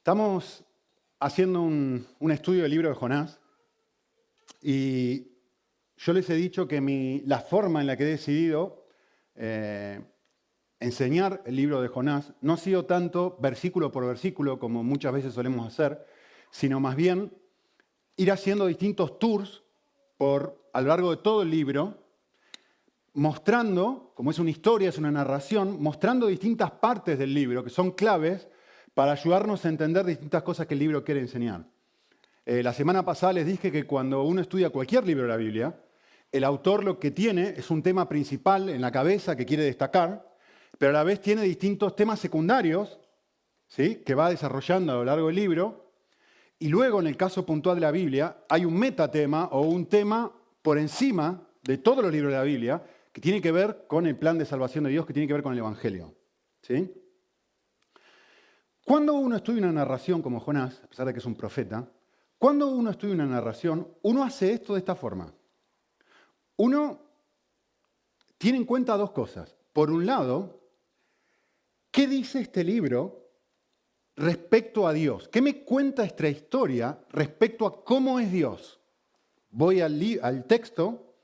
[0.00, 0.64] Estamos
[1.18, 3.38] haciendo un, estudio del libro de Jonás
[4.62, 5.26] y
[5.98, 8.86] yo les he dicho que la forma en la que he decidido
[9.34, 10.00] eh,
[10.80, 15.34] enseñar el libro de Jonás no ha sido tanto versículo por versículo como muchas veces
[15.34, 16.06] solemos hacer,
[16.50, 17.36] sino más bien
[18.16, 19.62] ir haciendo distintos tours
[20.16, 21.98] por, a lo largo de todo el libro,
[23.12, 27.90] mostrando, como es una historia, es una narración, mostrando distintas partes del libro que son
[27.90, 28.48] claves
[28.94, 31.64] para ayudarnos a entender distintas cosas que el libro quiere enseñar.
[32.46, 35.74] Eh, la semana pasada les dije que cuando uno estudia cualquier libro de la Biblia,
[36.32, 40.28] el autor lo que tiene es un tema principal en la cabeza que quiere destacar,
[40.78, 42.98] pero a la vez tiene distintos temas secundarios
[43.66, 44.02] ¿sí?
[44.04, 45.92] que va desarrollando a lo largo del libro.
[46.58, 50.32] Y luego, en el caso puntual de la Biblia, hay un metatema o un tema
[50.62, 54.16] por encima de todos los libros de la Biblia que tiene que ver con el
[54.16, 56.14] plan de salvación de Dios, que tiene que ver con el Evangelio.
[56.62, 56.92] ¿sí?
[58.90, 61.88] Cuando uno estudia una narración como Jonás, a pesar de que es un profeta,
[62.36, 65.32] cuando uno estudia una narración, uno hace esto de esta forma.
[66.56, 67.00] Uno
[68.36, 69.56] tiene en cuenta dos cosas.
[69.72, 70.60] Por un lado,
[71.92, 73.30] ¿qué dice este libro
[74.16, 75.28] respecto a Dios?
[75.28, 78.80] ¿Qué me cuenta esta historia respecto a cómo es Dios?
[79.52, 81.14] Voy al, texto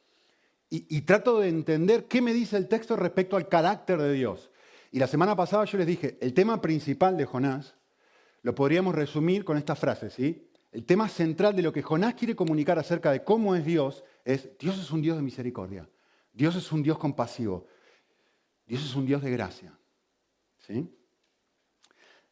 [0.70, 4.53] y trato de entender qué me dice el texto respecto al carácter de Dios.
[4.97, 7.75] Y la semana pasada yo les dije, el tema principal de Jonás
[8.41, 10.48] lo podríamos resumir con esta frase, ¿sí?
[10.72, 14.56] El tema central de lo que Jonás quiere comunicar acerca de cómo es Dios es,
[14.58, 15.86] Dios es un Dios de misericordia,
[16.33, 17.66] Dios es un Dios compasivo,
[18.64, 19.78] Dios es un Dios de gracia.
[20.61, 20.91] ¿sí?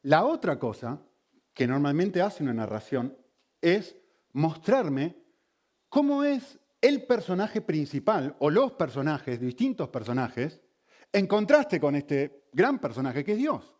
[0.00, 1.02] La otra cosa
[1.52, 3.14] que normalmente hace una narración
[3.60, 3.94] es
[4.32, 5.18] mostrarme
[5.90, 10.63] cómo es el personaje principal o los personajes, distintos personajes,
[11.14, 13.72] en contraste con este gran personaje que es Dios.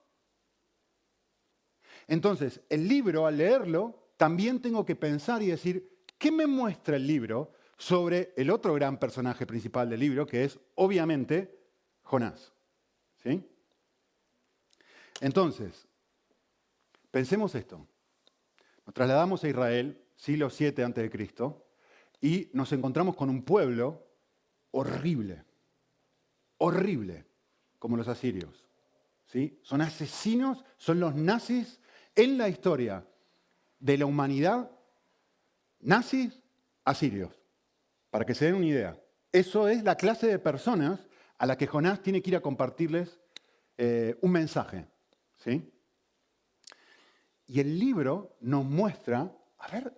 [2.06, 7.09] Entonces, el libro, al leerlo, también tengo que pensar y decir, ¿qué me muestra el
[7.09, 11.59] libro sobre el otro gran personaje principal del libro, que es, obviamente,
[12.04, 12.53] Jonás?
[13.20, 13.44] ¿Sí?
[15.20, 15.88] Entonces,
[17.10, 17.84] pensemos esto.
[18.86, 21.10] Nos trasladamos a Israel, siglo 7 a.C.,
[22.20, 24.06] y nos encontramos con un pueblo
[24.70, 25.42] horrible
[26.59, 27.26] horrible,
[27.78, 28.65] como los asirios.
[29.26, 29.59] ¿sí?
[29.62, 31.81] Son asesinos, son los nazis
[32.15, 33.06] en la historia
[33.78, 34.70] de la humanidad,
[35.81, 36.41] nazis,
[36.84, 37.32] asirios,
[38.10, 39.00] para que se den una idea.
[39.32, 41.00] Eso es la clase de personas
[41.38, 43.21] a la que Jonás tiene que ir a compartirles
[43.76, 44.86] eh, un mensaje.
[45.38, 45.71] ¿sí?
[47.47, 49.92] Y el libro nos muestra, a ver,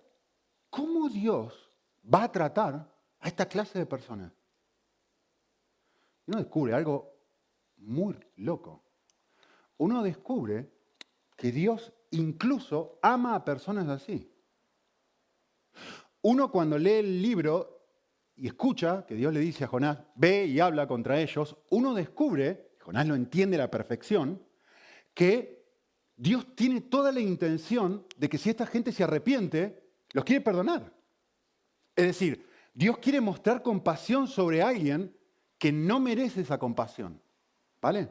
[0.69, 1.69] cómo Dios
[2.03, 4.36] va a tratar a esta clase de personas
[6.27, 7.17] uno descubre algo
[7.77, 8.83] muy loco.
[9.77, 10.69] Uno descubre
[11.35, 14.31] que Dios incluso ama a personas así.
[16.21, 17.77] Uno cuando lee el libro
[18.35, 22.75] y escucha que Dios le dice a Jonás, ve y habla contra ellos, uno descubre,
[22.81, 24.43] Jonás lo entiende a la perfección,
[25.13, 25.65] que
[26.15, 30.93] Dios tiene toda la intención de que si esta gente se arrepiente, los quiere perdonar.
[31.95, 35.16] Es decir, Dios quiere mostrar compasión sobre alguien
[35.57, 37.19] que no merece esa compasión.
[37.81, 38.09] ¿Vale?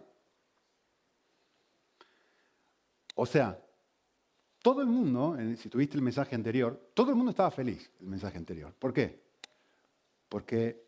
[3.15, 3.59] O sea,
[4.63, 8.37] todo el mundo, si tuviste el mensaje anterior, todo el mundo estaba feliz, el mensaje
[8.39, 8.75] anterior.
[8.75, 9.23] ¿Por qué?
[10.29, 10.85] Porque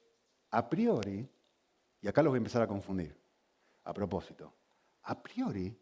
[0.50, 1.28] a priori,
[2.02, 3.16] y acá los voy a empezar a confundir,
[3.84, 4.52] a propósito,
[5.04, 5.76] a priori,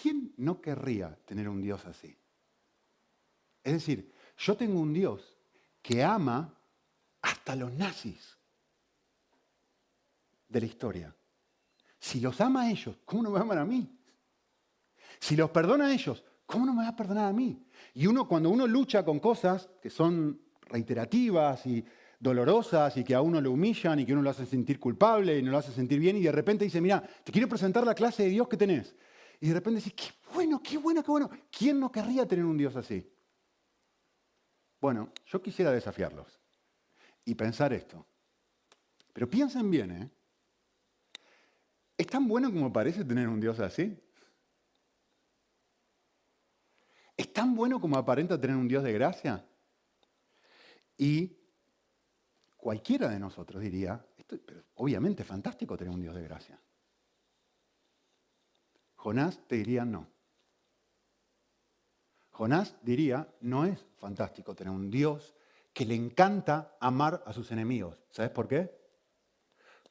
[0.00, 2.16] ¿quién no querría tener un Dios así?
[3.62, 5.36] Es decir, yo tengo un Dios
[5.82, 6.54] que ama
[7.20, 8.38] hasta los nazis
[10.52, 11.16] de la historia.
[11.98, 13.98] Si los ama a ellos, ¿cómo no me aman a mí?
[15.18, 17.64] Si los perdona a ellos, ¿cómo no me va a perdonar a mí?
[17.94, 21.84] Y uno, cuando uno lucha con cosas que son reiterativas y
[22.18, 25.42] dolorosas y que a uno lo humillan y que uno lo hace sentir culpable y
[25.42, 28.24] no lo hace sentir bien y de repente dice, mira, te quiero presentar la clase
[28.24, 28.94] de Dios que tenés.
[29.40, 31.30] Y de repente dice, qué bueno, qué bueno, qué bueno.
[31.50, 33.08] ¿Quién no querría tener un Dios así?
[34.80, 36.40] Bueno, yo quisiera desafiarlos
[37.24, 38.06] y pensar esto.
[39.12, 40.10] Pero piensen bien, ¿eh?
[42.02, 43.96] ¿Es tan bueno como parece tener un Dios así?
[47.16, 49.46] ¿Es tan bueno como aparenta tener un Dios de gracia?
[50.98, 51.38] Y
[52.56, 54.04] cualquiera de nosotros diría,
[54.74, 56.60] obviamente es fantástico tener un Dios de gracia.
[58.96, 60.08] Jonás te diría no.
[62.30, 65.36] Jonás diría, no es fantástico tener un Dios
[65.72, 68.02] que le encanta amar a sus enemigos.
[68.10, 68.76] ¿Sabes por qué?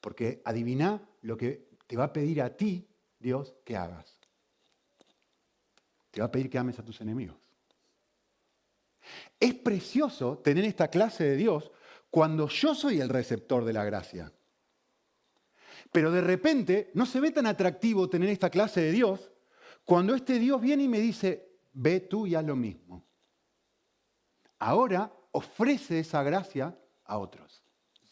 [0.01, 2.87] Porque adivina lo que te va a pedir a ti,
[3.19, 4.17] Dios, que hagas.
[6.09, 7.35] te va a pedir que ames a tus enemigos.
[9.37, 11.69] Es precioso tener esta clase de Dios
[12.09, 14.31] cuando yo soy el receptor de la gracia.
[15.91, 19.29] Pero de repente no se ve tan atractivo tener esta clase de Dios
[19.83, 23.05] cuando este Dios viene y me dice, ve tú y haz lo mismo.
[24.59, 26.73] Ahora ofrece esa gracia
[27.03, 27.65] a otros.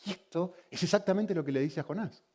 [0.03, 2.25] Y esto es exactamente lo que le dice a Jonás.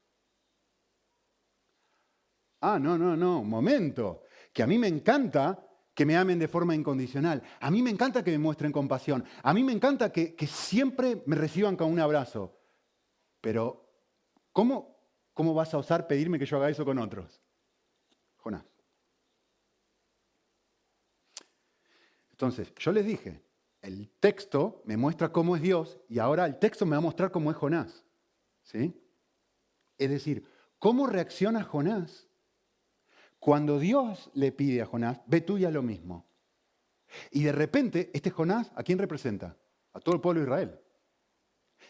[2.67, 4.23] Ah, no, no, no, momento.
[4.51, 7.43] Que a mí me encanta que me amen de forma incondicional.
[7.61, 9.23] A mí me encanta que me muestren compasión.
[9.43, 12.59] A mí me encanta que, siempre me reciban con un abrazo.
[13.43, 13.87] Pero,
[14.51, 14.97] ¿cómo,
[15.35, 17.43] ¿cómo vas a osar pedirme que yo haga eso con otros?
[18.39, 18.65] Jonás.
[22.31, 23.43] Entonces, yo les dije,
[23.83, 27.31] el texto me muestra cómo es Dios y ahora el texto me va a mostrar
[27.31, 28.07] cómo es Jonás.
[28.63, 28.99] ¿Sí?
[29.99, 32.27] Es decir, ¿cómo reacciona Jonás
[33.45, 36.25] cuando Dios le pide a Jonás, ve tú ya lo mismo?
[37.31, 39.55] Y de repente, este Jonás, ¿a quién representa?
[39.93, 40.81] A todo el pueblo de Israel.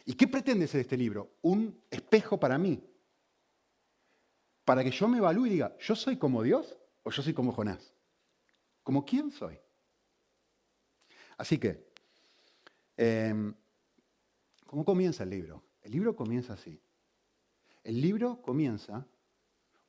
[0.05, 1.37] ¿Y qué pretende ser este libro?
[1.43, 2.83] Un espejo para mí.
[4.65, 7.53] Para que yo me evalúe y diga, ¿yo soy como Dios o yo soy como
[7.53, 7.95] Jonás?
[8.83, 9.57] ¿Como quién soy?
[11.39, 11.89] Así que,
[12.97, 13.55] em,
[14.67, 15.63] ¿cómo comienza el libro?
[15.83, 16.83] El libro comienza así.
[17.85, 19.07] El libro comienza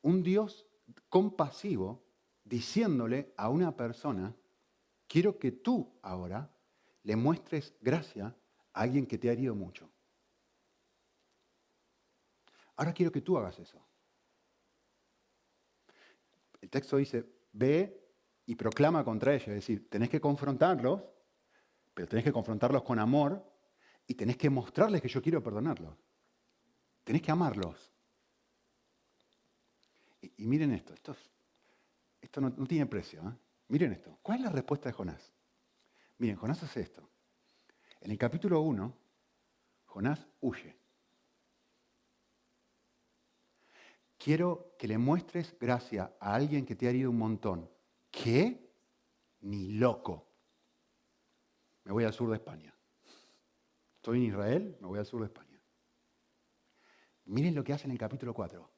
[0.02, 0.65] un Dios
[1.08, 2.04] compasivo
[2.44, 4.34] diciéndole a una persona,
[5.06, 6.50] quiero que tú ahora
[7.02, 8.34] le muestres gracia
[8.72, 9.90] a alguien que te ha herido mucho.
[12.76, 13.80] Ahora quiero que tú hagas eso.
[16.60, 18.06] El texto dice, ve
[18.44, 21.02] y proclama contra ellos, es decir, tenés que confrontarlos,
[21.94, 23.44] pero tenés que confrontarlos con amor
[24.06, 25.96] y tenés que mostrarles que yo quiero perdonarlos.
[27.02, 27.92] Tenés que amarlos.
[30.20, 31.16] Y, miren esto, esto,
[32.20, 33.20] esto no, tiene precio.
[33.20, 33.32] ¿eh?
[33.68, 34.18] Miren esto.
[34.22, 35.32] ¿Cuál es la respuesta de Jonás?
[36.18, 37.08] Miren, Jonás hace esto.
[38.00, 38.96] En el capítulo 1,
[39.86, 40.76] Jonás huye.
[44.18, 47.70] Quiero que le muestres gracia a alguien que te ha herido un montón.
[48.10, 48.72] ¿Qué?
[49.40, 50.26] Ni loco.
[51.84, 52.74] Me voy al sur de España.
[53.96, 55.60] Estoy en Israel, me voy al sur de España.
[57.26, 58.75] Miren lo que hace en el capítulo 4.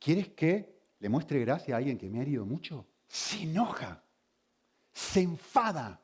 [0.00, 2.86] ¿Quieres que le muestre gracia a alguien que me ha herido mucho?
[3.06, 4.02] Se enoja,
[4.92, 6.00] se enfada.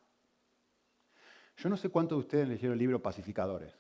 [1.56, 3.72] Yo no sé cuántos de ustedes leyeron el libro Pacificadores.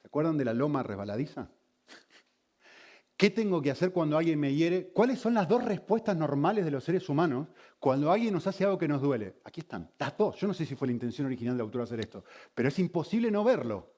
[0.00, 1.48] ¿Se acuerdan de la loma resbaladiza?
[3.16, 4.88] ¿Qué tengo que hacer cuando alguien me hiere?
[4.92, 7.48] ¿Cuáles son las dos respuestas normales de los seres humanos
[7.78, 9.40] cuando alguien nos hace algo que nos duele?
[9.44, 10.36] Aquí están, las dos.
[10.36, 13.30] Yo no sé si fue la intención original del autor hacer esto, pero es imposible
[13.30, 13.94] no verlo.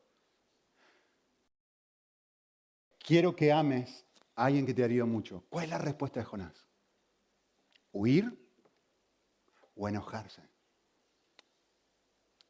[3.01, 4.07] Quiero que ames
[4.45, 5.45] alguien que te herido mucho.
[5.49, 6.67] ¿Cuál es la respuesta de Jonás?
[7.93, 8.39] ¿Huir
[9.75, 10.43] o enojarse?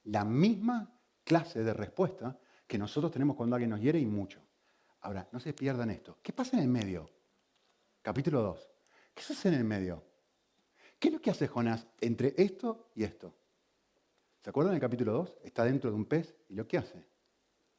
[0.05, 4.41] La misma clase de respuesta que nosotros tenemos cuando alguien nos hiere y mucho.
[5.01, 6.19] Ahora, no se pierdan esto.
[6.23, 7.11] ¿Qué pasa en el medio?
[8.01, 8.71] Capítulo 2.
[9.15, 10.03] ¿Qué se hace en el medio?
[10.99, 13.35] ¿Qué es lo que hace Jonás entre esto y esto?
[14.41, 15.39] ¿Se acuerdan del capítulo 2?
[15.45, 17.05] Está dentro de un pez y lo que hace.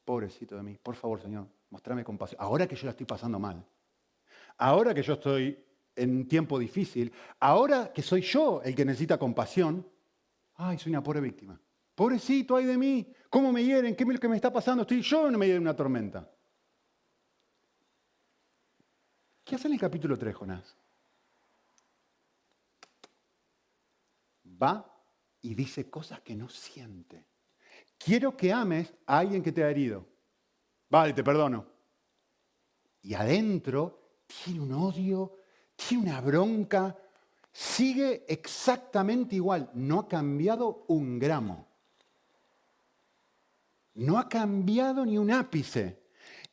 [0.05, 2.41] Pobrecito de mí, por favor, Señor, mostrame compasión.
[2.41, 3.65] Ahora que yo la estoy pasando mal,
[4.57, 5.63] ahora que yo estoy
[5.95, 9.87] en un tiempo difícil, ahora que soy yo el que necesita compasión,
[10.55, 11.59] ay, soy una pobre víctima.
[11.95, 13.95] Pobrecito, ay de mí, ¿cómo me hieren?
[13.95, 14.81] ¿Qué es lo que me está pasando?
[14.81, 16.29] Estoy yo en medio de una tormenta.
[19.43, 20.77] ¿Qué hace en el capítulo 3, Jonás?
[24.61, 24.89] Va
[25.41, 27.25] y dice cosas que no siente.
[27.97, 30.07] Quiero que ames a alguien que te ha herido.
[30.89, 31.65] Vale, te perdono.
[33.01, 35.39] Y adentro tiene un odio,
[35.75, 36.97] tiene una bronca,
[37.51, 41.67] sigue exactamente igual, no ha cambiado un gramo.
[43.95, 46.01] No ha cambiado ni un ápice.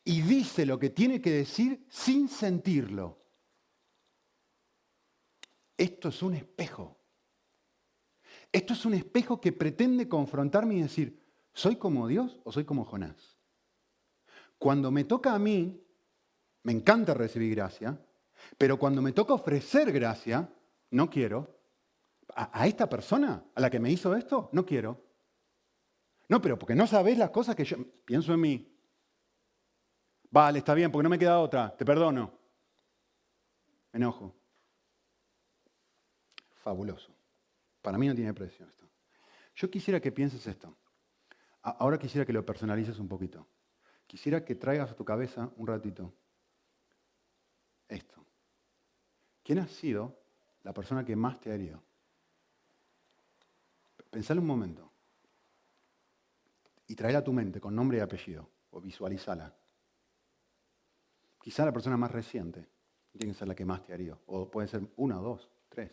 [0.03, 3.19] Y dice lo que tiene que decir sin sentirlo.
[5.77, 6.97] Esto es un espejo.
[8.51, 11.19] Esto es un espejo que pretende confrontarme y decir,
[11.53, 13.37] ¿soy como Dios o soy como Jonás?
[14.57, 15.81] Cuando me toca a mí
[16.63, 17.97] me encanta recibir gracia,
[18.57, 20.49] pero cuando me toca ofrecer gracia,
[20.91, 21.59] no quiero.
[22.33, 25.03] A, esta persona, a la que me hizo esto, no quiero.
[26.29, 28.77] No, pero porque no sabes las cosas que yo pienso en mí.
[30.29, 32.31] Vale, está bien, porque no me queda otra, te perdono.
[33.91, 34.33] Me enojo.
[36.53, 37.13] Fabuloso.
[37.81, 38.87] Para mí no tiene precio esto.
[39.55, 40.77] Yo quisiera que pienses esto.
[41.63, 43.45] Ahora quisiera que lo personalices un poquito.
[44.07, 46.13] Quisiera que traigas a tu cabeza un ratito
[47.95, 48.25] esto.
[49.43, 50.17] ¿Quién ha sido
[50.63, 51.81] la persona que más te ha herido?
[54.09, 54.91] Pensalo un momento.
[56.87, 58.49] Y traela a tu mente con nombre y apellido.
[58.71, 59.53] O visualizala.
[61.41, 62.67] Quizá la persona más reciente
[63.11, 64.17] tiene que ser la que más te haría.
[64.27, 65.91] O puede ser una, dos, tres.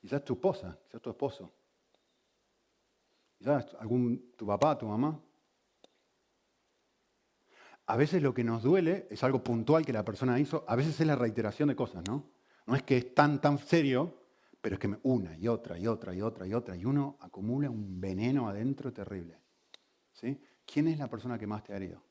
[0.00, 1.52] Quizás tu esposa, quizás tu esposo.
[3.38, 5.20] Quizás algún, tu papá, tu mamá.
[7.92, 10.98] A veces lo que nos duele es algo puntual que la persona hizo, a veces
[10.98, 12.24] es la reiteración de cosas, ¿no?
[12.64, 14.18] No es que es tan, tan serio,
[14.62, 17.68] pero es que una y otra y otra y otra y otra, y uno acumula
[17.68, 19.38] un veneno adentro terrible.
[20.10, 20.40] ¿Sí?
[20.64, 22.02] ¿Quién es la persona que más te ha herido?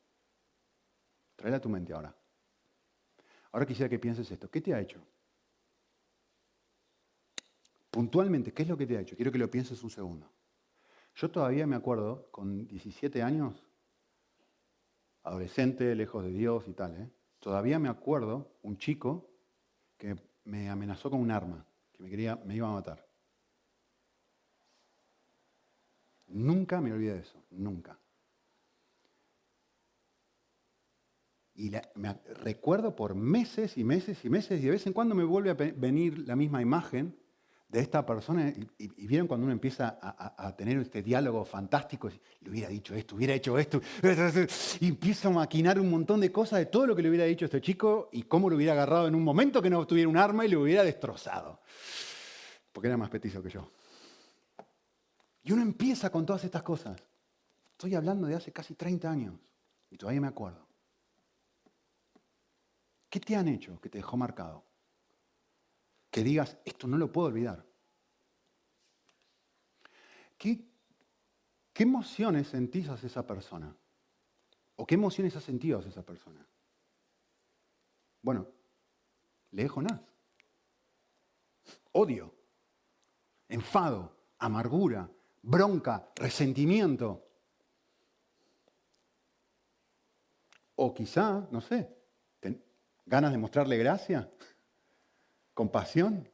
[1.34, 2.14] Tráela a tu mente ahora.
[3.50, 4.48] Ahora quisiera que pienses esto.
[4.48, 5.04] ¿Qué te ha hecho?
[7.90, 9.16] Puntualmente, ¿qué es lo que te ha hecho?
[9.16, 10.30] Quiero que lo pienses un segundo.
[11.16, 13.66] Yo todavía me acuerdo, con 17 años,
[15.22, 17.10] adolescente, lejos de Dios y tal, ¿eh?
[17.38, 19.30] todavía me acuerdo un chico
[19.96, 23.06] que me amenazó con un arma, que me, quería, me iba a matar.
[26.26, 27.98] Nunca me olvidé de eso, nunca.
[31.54, 35.24] Y me recuerdo por meses y meses y meses, y de vez en cuando me
[35.24, 37.21] vuelve a venir la misma imagen
[37.72, 42.10] de esta persona, y, vieron cuando uno empieza a, tener este diálogo fantástico,
[42.42, 43.80] le hubiera dicho esto, hubiera hecho esto,
[44.80, 47.46] y empieza a maquinar un montón de cosas de todo lo que le hubiera dicho
[47.46, 50.44] este chico y cómo lo hubiera agarrado en un momento que no tuviera un arma
[50.44, 51.62] y lo hubiera destrozado,
[52.72, 53.66] porque era más petizo que yo.
[55.42, 57.02] Y uno empieza con todas estas cosas.
[57.70, 59.34] Estoy hablando de hace casi 30 años
[59.88, 60.68] y todavía me acuerdo.
[63.08, 64.62] ¿Qué te han hecho que te dejó marcado?
[66.12, 67.64] Que digas, esto no lo puedo olvidar.
[70.36, 70.62] ¿Qué,
[71.72, 73.74] qué emociones sentís hacia esa persona?
[74.76, 76.46] ¿O qué emociones has sentido hacia esa persona?
[78.20, 78.46] Bueno,
[79.52, 80.02] lee Jonás.
[81.92, 82.34] Odio,
[83.48, 87.26] enfado, amargura, bronca, resentimiento.
[90.76, 91.88] O quizá, no sé,
[93.06, 94.30] ganas de mostrarle gracia.
[95.62, 96.28] ¿Compasión?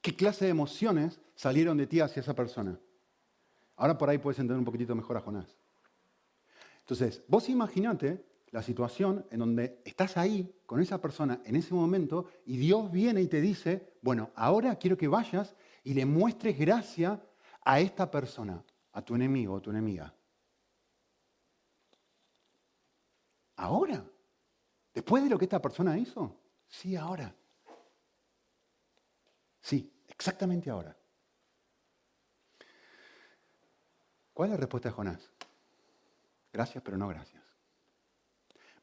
[0.00, 2.78] ¿Qué clase de emociones salieron de ti hacia esa persona?
[3.74, 5.56] Ahora por ahí puedes entender un poquitito mejor a Jonás.
[6.78, 12.26] Entonces, vos imaginate la situación en donde estás ahí con esa persona en ese momento
[12.44, 17.20] y Dios viene y te dice, bueno, ahora quiero que vayas y le muestres gracia
[17.64, 18.62] a esta persona,
[18.92, 20.14] a tu enemigo o tu enemiga.
[23.56, 24.04] ¿Ahora?
[24.94, 26.32] ¿Después de lo que esta persona hizo?
[26.68, 27.34] Sí, ahora.
[29.66, 30.96] Sí, exactamente ahora.
[34.32, 35.32] ¿Cuál es la respuesta de Jonás?
[36.52, 37.42] Gracias, pero no gracias.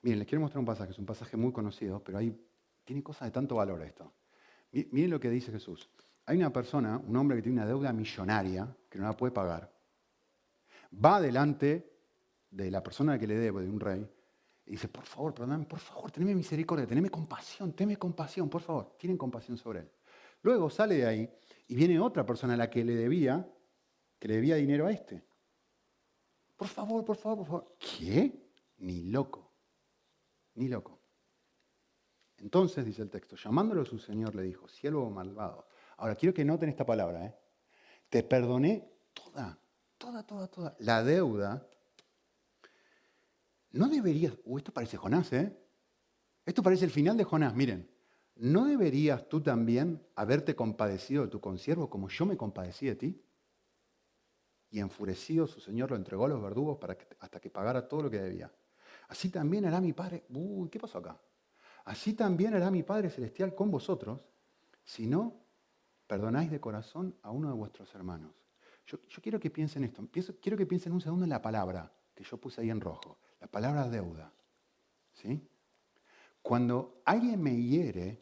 [0.02, 2.38] Miren, les quiero mostrar un pasaje, es un pasaje muy conocido, pero ahí
[2.84, 4.12] tiene cosas de tanto valor esto.
[4.74, 5.90] Miren lo que dice Jesús.
[6.26, 9.74] Hay una persona, un hombre que tiene una deuda millonaria, que no la puede pagar.
[10.94, 11.98] Va delante
[12.52, 14.06] de la persona que le debe, de un rey,
[14.66, 18.98] y dice, por favor, perdóname, por favor, teneme misericordia, teneme compasión, teneme compasión, por favor.
[18.98, 19.90] Tienen compasión sobre él.
[20.44, 21.30] Luego sale de ahí
[21.68, 23.50] y viene otra persona a la que le debía,
[24.20, 25.24] que le debía dinero a este.
[26.56, 27.76] Por favor, por favor, por favor.
[27.80, 28.32] ¿Qué?
[28.78, 29.52] Ni loco.
[30.56, 31.00] Ni loco.
[32.38, 35.66] Entonces, dice el texto, llamándolo a su señor, le dijo, siervo malvado.
[35.98, 37.26] Ahora, quiero que noten esta palabra.
[37.26, 37.36] ¿eh?
[38.10, 39.58] Te perdoné toda,
[39.98, 40.76] toda, toda, toda.
[40.80, 41.66] La deuda.
[43.72, 44.34] No deberías...
[44.44, 45.58] Uh, esto parece Jonás, ¿eh?
[46.46, 47.93] Esto parece el final de Jonás, miren.
[48.36, 53.24] ¿No deberías tú también haberte compadecido de tu consiervo como yo me compadecí de ti?
[54.72, 58.10] Y enfurecido su señor lo entregó a los verdugos para hasta que pagara todo lo
[58.10, 58.52] que debía.
[59.08, 61.20] Así también hará mi Padre, uy, ¿qué pasó acá?
[61.86, 64.22] Así también hará mi Padre Celestial con vosotros,
[64.84, 65.44] si no
[66.08, 68.32] perdonáis de corazón a uno de vuestros hermanos.
[68.86, 70.08] Yo, quiero que piensen esto,
[70.42, 73.48] quiero que piensen un segundo en la palabra que yo puse ahí en rojo, la
[73.48, 74.32] palabra deuda.
[75.14, 75.48] ¿Sí?
[76.44, 78.22] Cuando alguien me hiere,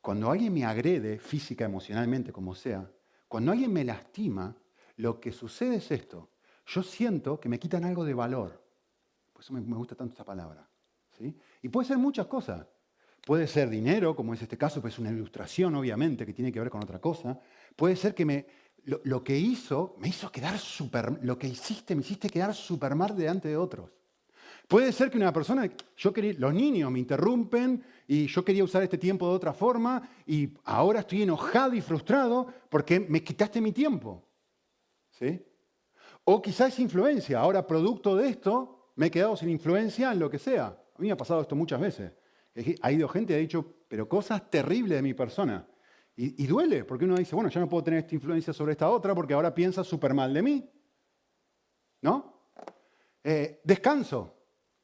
[0.00, 2.90] cuando alguien me agrede física, emocionalmente, como sea,
[3.28, 4.56] cuando alguien me lastima,
[4.96, 6.30] lo que sucede es esto.
[6.66, 8.64] Yo siento que me quitan algo de valor.
[9.32, 10.68] Por eso me, gusta tanto esta palabra.
[11.10, 11.36] ¿sí?
[11.60, 12.66] Y puede ser muchas cosas.
[13.26, 16.60] Puede ser dinero, como es este caso, pues es una ilustración, obviamente, que tiene que
[16.60, 17.38] ver con otra cosa.
[17.76, 18.46] Puede ser que me,
[18.84, 22.94] lo, lo que hizo me hizo quedar super, lo que hiciste me hiciste quedar super
[22.94, 23.90] mal delante de otros.
[24.70, 28.98] Puede ser que una persona, yo los niños me interrumpen y yo quería usar este
[28.98, 34.24] tiempo de otra forma y ahora estoy enojado y frustrado porque me quitaste mi tiempo.
[35.10, 35.44] ¿Sí?
[36.22, 40.38] O quizás influencia, ahora producto de esto me he quedado sin influencia en lo que
[40.38, 40.66] sea.
[40.66, 42.12] A mí me ha pasado esto muchas veces.
[42.80, 45.66] Ha ido gente y ha dicho, pero cosas terribles de mi persona.
[46.14, 49.16] Y, duele, porque uno dice, bueno, ya no puedo tener esta influencia sobre esta otra
[49.16, 50.70] porque ahora piensa súper mal de mí.
[52.02, 52.46] ¿No?
[53.24, 54.36] Eh, descanso.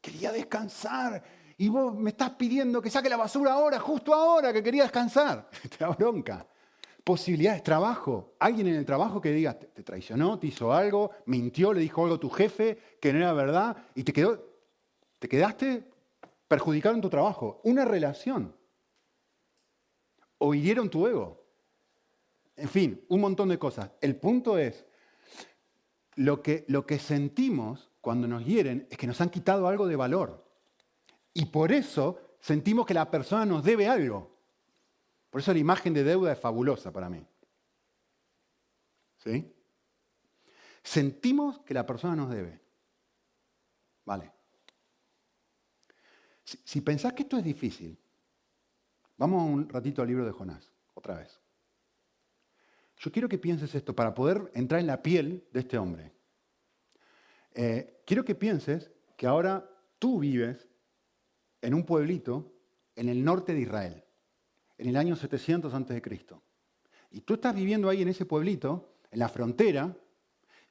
[0.07, 1.21] Quería descansar.
[1.59, 5.51] Y vos me estás pidiendo que saque la basura ahora, justo ahora, que quería descansar.
[5.69, 6.47] Te da bronca.
[7.03, 8.37] Posibilidades, trabajo.
[8.39, 12.17] Alguien en el trabajo que diga, te, traicionó, te hizo algo, mintió, le dijo algo
[12.17, 14.45] a tu jefe que no era verdad y te, quedó,
[15.19, 15.91] te quedaste
[16.47, 17.61] perjudicado en tu trabajo.
[17.65, 18.55] Una relación
[20.39, 21.45] o hirieron tu ego.
[22.55, 23.91] En fin, un montón de cosas.
[24.01, 24.85] El punto es,
[26.17, 29.97] lo que, lo que sentimos cuando nos hieren es que nos han quitado algo de
[29.97, 30.49] valor.
[31.33, 34.31] Y por eso sentimos que la persona nos debe algo.
[35.29, 37.27] Por eso la imagen de deuda es fabulosa para mí.
[39.17, 39.53] ¿Sí?
[40.85, 42.61] Sentimos que la persona nos debe.
[44.05, 44.31] Vale.
[46.45, 47.99] Si, pensás que esto es difícil,
[49.17, 51.41] Vamos un ratito al libro de Jonás, otra vez.
[52.99, 56.13] Yo quiero que pienses esto para poder entrar en la piel de este hombre.
[57.53, 60.67] Eh, quiero que pienses que ahora tú vives
[61.61, 62.55] en un pueblito
[62.95, 64.05] en el norte de Israel,
[64.79, 66.03] en el año 700 a.C.
[67.11, 69.95] Y tú estás viviendo ahí en ese pueblito, en la frontera,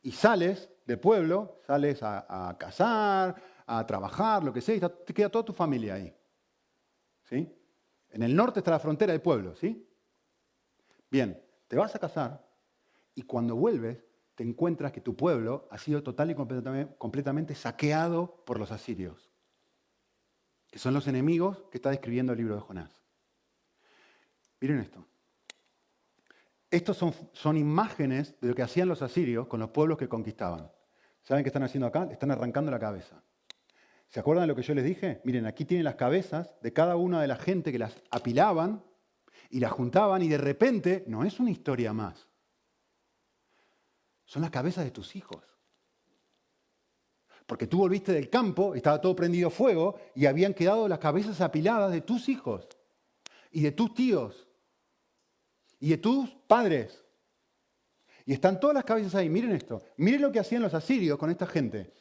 [0.02, 5.30] y sales del pueblo, sales a, cazar, a trabajar, lo que sea, y te queda
[5.30, 6.16] toda tu familia ahí.
[7.24, 7.52] ¿Sí?
[8.10, 9.88] En el norte está la frontera del pueblo, ¿sí?
[11.10, 12.48] Bien, te vas a casar
[13.16, 14.04] y cuando vuelves
[14.36, 19.32] te encuentras que tu pueblo ha sido total y completamente, saqueado por los asirios,
[20.70, 23.02] que son los enemigos que está describiendo el libro de Jonás.
[24.60, 25.06] Miren esto.
[26.70, 30.70] Estos son, son, imágenes de lo que hacían los asirios con los pueblos que conquistaban.
[31.22, 32.08] ¿Saben qué están haciendo acá?
[32.12, 33.24] están arrancando la cabeza.
[34.10, 35.22] ¿Se acuerdan de lo que yo les dije?
[35.24, 38.84] Miren, aquí tienen las cabezas de cada una de la gente que las apilaban
[39.50, 42.25] y las juntaban y de repente no es una historia más.
[44.26, 45.44] Son las cabezas de tus hijos.
[47.46, 51.92] Porque tú volviste del campo, estaba todo prendido fuego y habían quedado las cabezas apiladas
[51.92, 52.68] de tus hijos
[53.52, 54.48] y de tus tíos
[55.80, 57.04] y de tus padres.
[58.26, 59.30] Y están todas las cabezas ahí.
[59.30, 59.84] Miren esto.
[59.98, 61.94] Miren lo que hacían los asirios con esta gente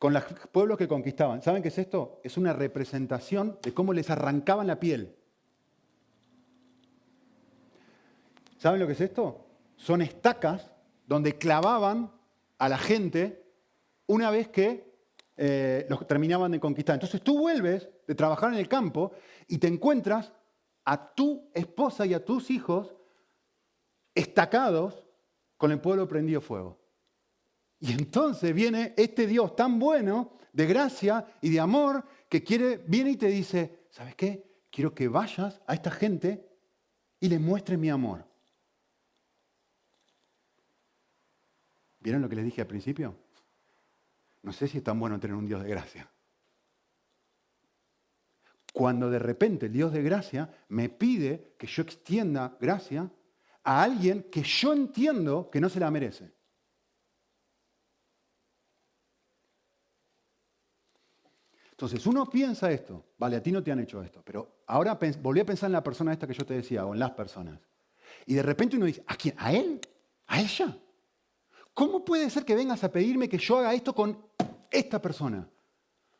[0.00, 1.42] con los pueblos que conquistaban.
[1.42, 2.22] ¿Saben qué es esto?
[2.24, 5.14] Es una representación de cómo les arrancaban la piel.
[8.56, 9.46] ¿Saben lo que es esto?
[9.76, 10.70] Son estacas
[11.10, 12.12] donde clavaban
[12.56, 13.44] a la gente
[14.06, 14.94] una vez que
[15.36, 16.94] eh, los terminaban de conquistar.
[16.94, 19.10] Entonces tú vuelves de trabajar en el campo
[19.48, 20.32] y te encuentras
[20.84, 22.94] a tu esposa y a tus hijos
[24.14, 25.04] estacados
[25.56, 26.78] con el pueblo prendido fuego.
[27.80, 33.10] Y entonces viene este Dios tan bueno, de gracia y de amor, que quiere, viene
[33.10, 34.60] y te dice, ¿sabes qué?
[34.70, 36.48] Quiero que vayas a esta gente
[37.18, 38.29] y le muestres mi amor.
[42.00, 43.14] ¿Vieron lo que les dije al principio?
[44.42, 46.10] No sé si es tan bueno tener un Dios de gracia.
[48.72, 53.10] Cuando de repente el Dios de gracia me pide que yo extienda gracia
[53.62, 56.32] a alguien que yo entiendo que no se la merece.
[61.72, 65.40] Entonces uno piensa esto, vale, a ti no te han hecho esto, pero ahora volví
[65.40, 67.58] a pensar en la persona esta que yo te decía, o en las personas.
[68.26, 69.34] Y de repente uno dice, ¿a quién?
[69.38, 69.80] ¿A él?
[70.26, 70.76] ¿A ella?
[71.80, 74.14] ¿Cómo puede ser que vengas a pedirme que yo haga esto con
[74.70, 75.48] esta persona?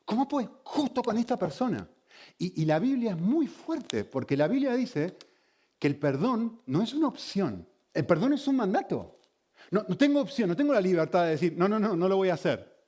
[0.07, 0.49] ¿Cómo puede?
[0.64, 1.87] Justo con esta persona.
[2.38, 5.18] Y, la Biblia es muy fuerte, porque la Biblia dice
[5.79, 9.18] que el perdón no es una opción, el perdón es un mandato.
[9.70, 12.16] No, no tengo opción, no tengo la libertad de decir, no, no, no, no lo
[12.16, 12.83] voy a hacer.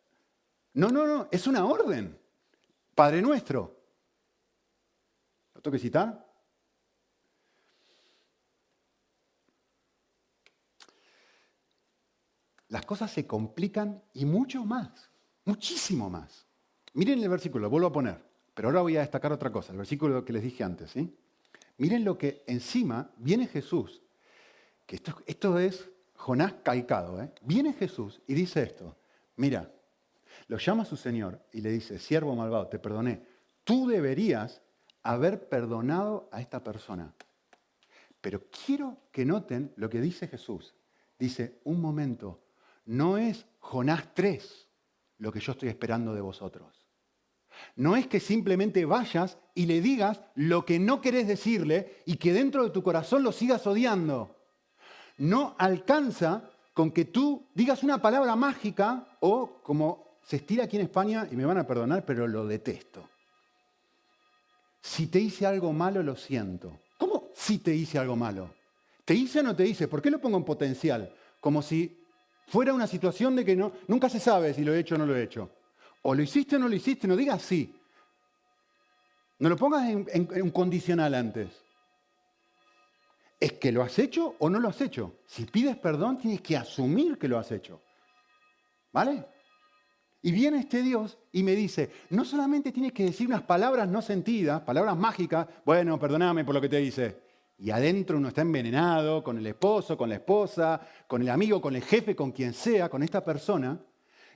[0.73, 2.19] No, no, no, es una orden.
[2.95, 3.83] Padre nuestro.
[5.57, 6.32] ¿Lo tengo que citar?
[12.73, 15.11] Las cosas se complican y mucho más,
[15.45, 16.47] muchísimo más.
[16.95, 19.79] Miren el versículo, lo vuelvo a poner, pero ahora voy a destacar otra cosa, el
[19.79, 20.91] versículo que les dije antes.
[20.91, 21.15] ¿sí?
[21.77, 24.01] Miren lo que encima viene Jesús,
[24.87, 27.23] que esto, esto es Jonás calcado.
[27.23, 27.31] ¿eh?
[27.43, 28.97] Viene Jesús y dice esto,
[29.37, 29.71] mira,
[30.49, 33.21] lo llama su señor y le dice, siervo malvado, te perdoné.
[33.65, 34.63] Tú deberías
[35.03, 37.13] haber perdonado a esta persona.
[38.23, 40.73] Pero quiero que noten lo que dice Jesús.
[41.19, 42.41] Dice, un momento,
[42.85, 44.69] no es Jonás 3
[45.19, 46.83] lo que yo estoy esperando de vosotros.
[47.77, 52.33] No es que simplemente vayas y le digas lo que no querés decirle y que
[52.33, 54.37] dentro de tu corazón lo sigas odiando.
[55.19, 60.83] No alcanza con que tú digas una palabra mágica o, como se estira aquí en
[60.83, 63.09] España y me van a perdonar, pero lo detesto.
[64.81, 66.81] Si te hice algo malo, lo siento.
[66.99, 68.55] ¿Cómo si te hice algo malo?
[69.05, 69.87] ¿Te hice o no te hice?
[69.87, 71.15] ¿Por qué lo pongo en potencial?
[71.41, 72.02] Como si
[72.47, 75.07] fuera una situación de que no, nunca se sabe si lo he hecho o no
[75.07, 75.51] lo he hecho.
[76.03, 77.75] O lo hiciste o no lo hiciste, no digas sí.
[79.39, 81.49] No lo pongas en, un condicional antes.
[83.41, 85.17] Es que lo has hecho o no lo has hecho.
[85.27, 87.81] Si pides perdón, tienes que asumir que lo has hecho.
[88.93, 89.25] ¿Vale?
[90.23, 94.01] Y viene este Dios y me dice, no solamente tienes que decir unas palabras no
[94.01, 97.32] sentidas, palabras mágicas, bueno, perdóname por lo que te hice.
[97.63, 101.77] Y adentro uno está envenenado con el esposo, con la esposa, con el amigo, con
[101.77, 103.81] el jefe, con quien sea, con esta persona.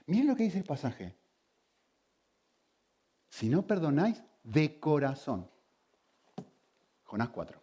[0.05, 1.13] Miren lo que dice el pasaje.
[3.27, 5.51] Si no perdonáis de corazón.
[7.03, 7.61] Jonás 4.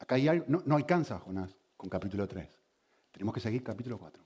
[0.00, 2.48] Acá hay no, no alcanza Jonás con capítulo 3.
[3.12, 4.20] Tenemos que seguir capítulo 4.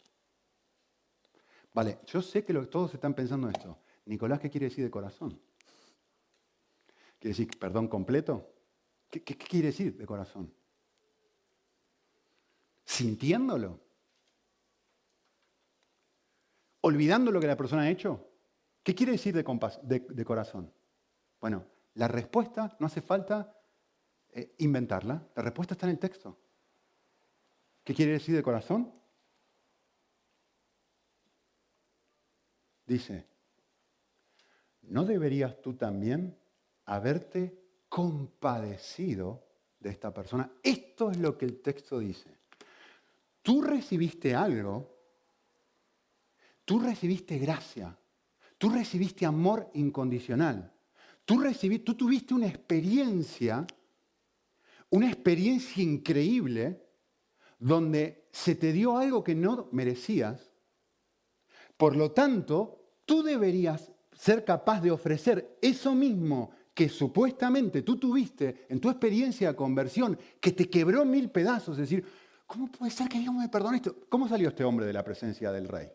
[1.74, 3.76] Vale, yo sé que todos están pensando esto.
[4.06, 5.38] Nicolás, ¿qué quiere decir de corazón?
[7.18, 8.54] ¿Quiere decir perdón completo?
[9.10, 10.52] ¿Qué, quiere decir de corazón?
[12.84, 13.80] ¿Sintiéndolo?
[16.82, 18.28] ¿Olvidando lo que la persona ha hecho?
[18.82, 20.72] ¿Qué quiere decir de, corazón?
[21.40, 23.54] Bueno, la respuesta no hace falta
[24.30, 26.38] eh, inventarla, la respuesta está en el texto.
[27.84, 28.94] ¿Qué quiere decir de corazón?
[32.86, 33.26] Dice,
[34.82, 36.38] ¿no deberías tú también
[36.84, 37.57] haberte
[37.88, 39.44] compadecido
[39.80, 40.50] de esta persona?
[40.62, 42.38] Esto es lo que el texto dice.
[43.42, 44.94] Tú recibiste algo,
[46.64, 47.96] tú recibiste gracia,
[48.58, 50.72] tú recibiste amor incondicional,
[51.24, 51.42] tú,
[51.84, 53.66] tú tuviste una experiencia,
[54.90, 56.84] una experiencia increíble
[57.58, 60.52] donde se te dio algo que no merecías.
[61.76, 68.66] Por lo tanto, tú deberías ser capaz de ofrecer eso mismo que supuestamente tú tuviste
[68.68, 72.06] en tu experiencia de conversión, que te quebró mil pedazos, es decir,
[72.46, 73.96] ¿cómo puede ser que Dios me perdone esto?
[74.08, 75.90] ¿Cómo salió este hombre de la presencia del rey?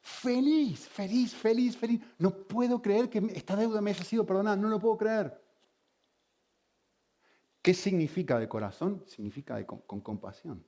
[0.00, 2.00] Feliz, feliz, feliz, feliz.
[2.18, 5.42] No puedo creer que esta deuda me haya sido perdonada, no lo puedo creer.
[7.60, 9.02] ¿Qué significa de corazón?
[9.08, 10.64] Significa con, con compasión.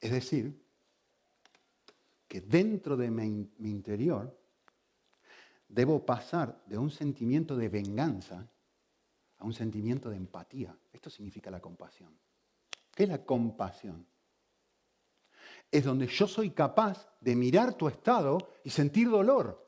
[0.00, 0.58] Es decir,
[2.28, 4.37] que dentro de mi, interior
[5.68, 8.48] debo pasar de un sentimiento de venganza
[9.38, 10.76] a un sentimiento de empatía.
[10.92, 12.18] Esto significa la compasión.
[12.94, 14.06] ¿Qué es la compasión?
[15.70, 19.66] Es donde yo soy capaz de mirar tu estado y sentir dolor.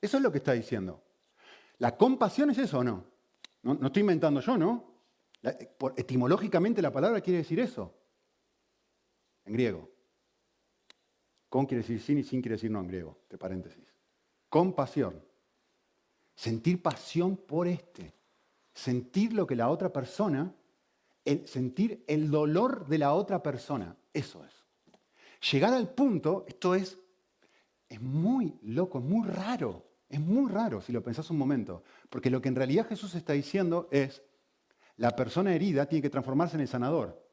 [0.00, 1.02] Eso es lo que está diciendo.
[1.78, 3.04] ¿La compasión es eso o no?
[3.62, 4.90] No, estoy inventando yo, ¿no?
[5.96, 7.94] etimológicamente la palabra quiere decir eso.
[9.46, 9.90] En griego.
[11.48, 13.89] Con quiere decir sin y sin quiere decir no en griego, de paréntesis.
[14.50, 15.24] Compasión.
[16.34, 18.12] Sentir pasión por este.
[18.74, 20.52] Sentir lo que la otra persona,
[21.24, 23.96] el, sentir el dolor de la otra persona.
[24.12, 24.52] Eso es.
[25.50, 26.98] Llegar al punto, esto es,
[27.88, 29.86] es muy loco, es muy raro.
[30.08, 31.84] Es muy raro si lo pensás un momento.
[32.08, 34.22] Porque lo que en realidad Jesús está diciendo es,
[34.96, 37.24] la persona herida tiene que transformarse en el sanador.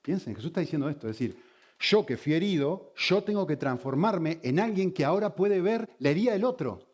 [0.00, 1.42] Piensen, Jesús está diciendo esto, es decir,
[1.78, 6.10] yo que fui herido, yo tengo que transformarme en alguien que ahora puede ver la
[6.10, 6.88] herida del otro.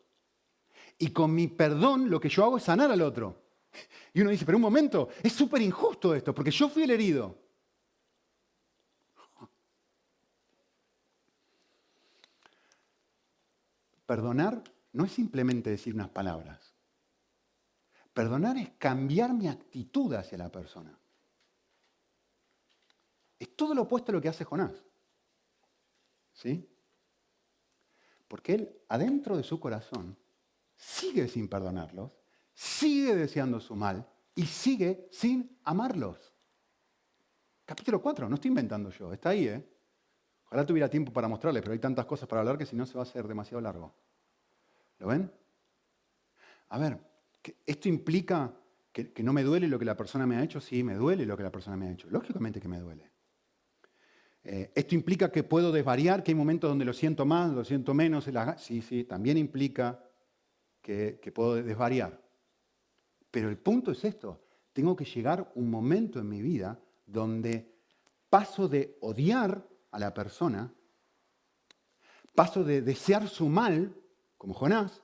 [0.97, 3.43] Y con mi perdón lo que yo hago es sanar al otro.
[4.13, 7.37] Y uno dice, pero un momento, es súper injusto esto, porque yo fui el herido.
[14.05, 16.73] Perdonar no es simplemente decir unas palabras.
[18.13, 20.97] Perdonar es cambiar mi actitud hacia la persona.
[23.39, 24.83] Es todo lo opuesto a lo que hace Jonás.
[26.33, 26.69] ¿Sí?
[28.27, 30.17] Porque él, adentro de su corazón,
[30.75, 32.19] sigue sin perdonarlos,
[32.53, 36.33] sigue deseando su mal y sigue sin amarlos.
[37.65, 39.71] Capítulo 4, no estoy inventando yo, está ahí, ¿eh?
[40.45, 42.93] Ojalá tuviera tiempo para mostrarles, pero hay tantas cosas para hablar que si no se
[42.93, 43.95] va a hacer demasiado largo.
[44.99, 45.31] ¿Lo ven?
[46.69, 46.99] A ver,
[47.65, 48.53] ¿esto implica
[48.91, 50.61] que, que, no me duele lo que la persona me ha hecho?
[50.61, 52.07] Sí, me duele lo que la persona me ha hecho.
[52.09, 53.11] Lógicamente que me duele.
[54.47, 57.95] Eh, esto implica que puedo desvariar, que hay momentos donde lo siento más, lo siento
[57.95, 58.29] menos.
[58.57, 59.99] Sí, sí, también implica
[60.81, 62.21] que, puedo desvariar.
[63.31, 64.39] Pero el punto es esto.
[64.71, 67.73] Tengo que llegar un momento en mi vida donde
[68.29, 70.71] paso de odiar a la persona,
[72.35, 73.95] paso de desear su mal,
[74.37, 75.01] como Jonás,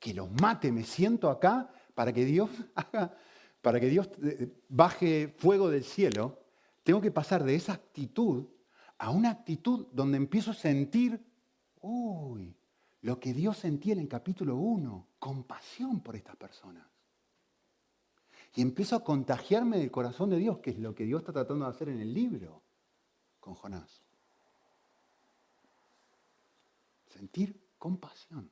[0.00, 3.14] que los mate, me siento acá para que Dios haga,
[3.60, 6.40] para que Dios eh, baje fuego del cielo,
[6.84, 8.46] tengo que pasar de esa actitud
[9.02, 11.20] a una actitud donde empiezo a sentir,
[11.80, 12.54] uy,
[13.00, 16.86] lo que Dios sentía en el capítulo 1, compasión por estas personas.
[18.54, 21.64] Y empiezo a contagiarme del corazón de Dios, que es lo que Dios está tratando
[21.64, 22.62] de hacer en el libro
[23.40, 24.04] con Jonás.
[27.08, 28.48] Sentir compasión.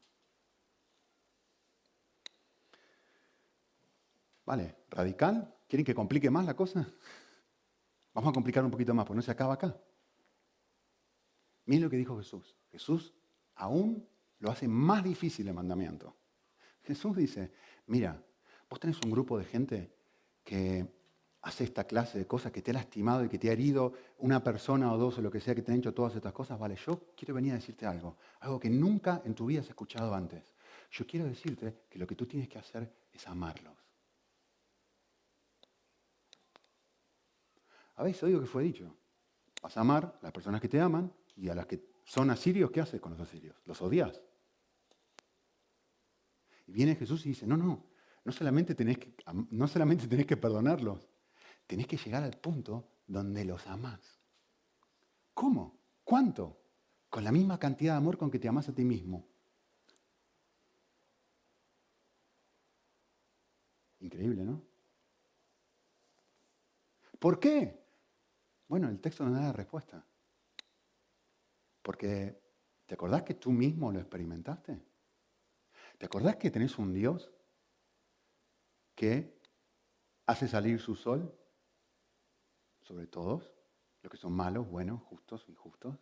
[4.47, 5.55] Vale, radical.
[5.69, 6.93] ¿Quieren que complique más la cosa?
[8.15, 9.81] Vamos a complicar un poquito más, porque no se acaba acá.
[11.71, 12.57] Miren lo que dijo Jesús.
[12.73, 13.15] Jesús
[13.55, 14.05] aún
[14.41, 16.17] lo hace más difícil el mandamiento.
[16.83, 17.53] Jesús dice,
[17.87, 18.21] mira,
[18.69, 19.95] vos tenés un grupo de gente
[20.43, 20.85] que
[21.43, 24.43] hace esta clase de cosas, que te ha lastimado y que te ha herido una
[24.43, 26.59] persona o dos o lo que sea que te han hecho todas estas cosas.
[26.59, 30.13] Vale, yo quiero venir a decirte algo, algo que nunca en tu vida has escuchado
[30.13, 30.53] antes.
[30.91, 33.79] Yo quiero decirte que lo que tú tienes que hacer es amarlos.
[37.95, 38.93] ¿Habéis oído que fue dicho?
[39.63, 42.81] Vas a amar las personas que te aman y a las que son asirios, ¿qué
[42.81, 43.57] haces con los asirios?
[43.65, 44.21] Los odias.
[46.67, 47.87] Y viene Jesús y dice, no, no,
[48.25, 49.15] no solamente tenés que,
[49.51, 51.09] no solamente que perdonarlos,
[51.67, 54.21] tenés que llegar al punto donde los amás.
[55.35, 55.81] ¿Cómo?
[56.05, 56.61] ¿Cuánto?
[57.09, 59.29] Con la misma cantidad de amor con que te amas a ti mismo.
[64.01, 64.63] Increíble, ¿no?
[67.19, 67.85] ¿Por qué?
[68.67, 70.05] Bueno, el texto no da la respuesta.
[71.83, 72.41] Porque,
[72.87, 74.81] ¿te acordás que tú mismo lo experimentaste?
[75.99, 77.31] ¿Te acordás que tenés un Dios
[78.95, 79.39] que
[80.27, 81.37] hace salir su sol
[82.83, 83.53] sobre todos,
[84.03, 85.99] los que son malos, buenos, justos, injustos?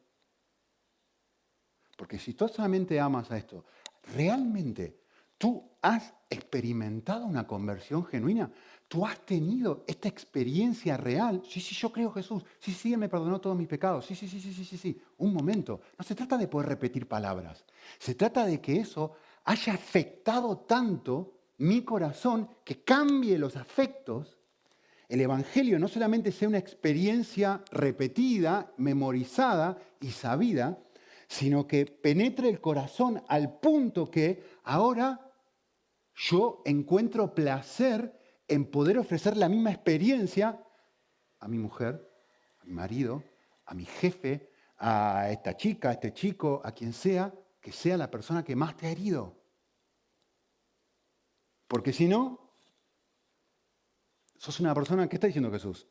[1.97, 3.65] Porque si tú solamente amas a esto,
[4.15, 5.08] realmente
[5.39, 8.51] tú has experimentado una conversión genuina,
[8.89, 11.43] tú has tenido esta experiencia real.
[11.49, 12.45] Sí, sí, yo creo Jesús.
[12.59, 14.05] Sí, sí, Él me perdonó todos mis pecados.
[14.05, 15.01] Sí, sí, sí, sí, sí, sí, sí.
[15.19, 15.81] Un momento.
[15.97, 17.65] No se trata de poder repetir palabras.
[17.99, 19.13] Se trata de que eso
[19.45, 24.39] haya afectado tanto mi corazón que cambie los afectos,
[25.09, 30.79] el Evangelio no solamente sea una experiencia repetida, memorizada y sabida,
[31.27, 35.28] sino que penetre el corazón al punto que ahora
[36.19, 38.13] yo encuentro placer
[38.49, 40.61] en poder ofrecer la misma experiencia
[41.39, 42.11] a mi mujer,
[42.61, 43.23] a mi marido,
[43.65, 48.11] a mi jefe, a esta chica, a este chico, a quien sea, que sea la
[48.11, 49.37] persona que más te ha herido.
[51.69, 52.53] Porque si no,
[54.37, 55.87] sos una persona, ¿qué está diciendo Jesús?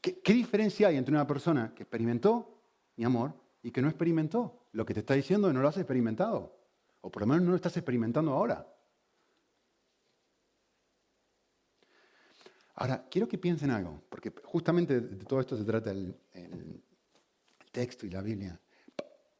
[0.00, 2.62] ¿Qué, diferencia hay entre una persona que experimentó
[2.96, 4.68] mi amor y que no experimentó?
[4.72, 6.60] Lo que te está diciendo no lo has experimentado.
[7.00, 8.73] O por lo menos no lo estás experimentando ahora.
[12.76, 16.16] Ahora, quiero que piensen algo, porque justamente de todo esto se trata el,
[17.70, 18.58] texto y la Biblia.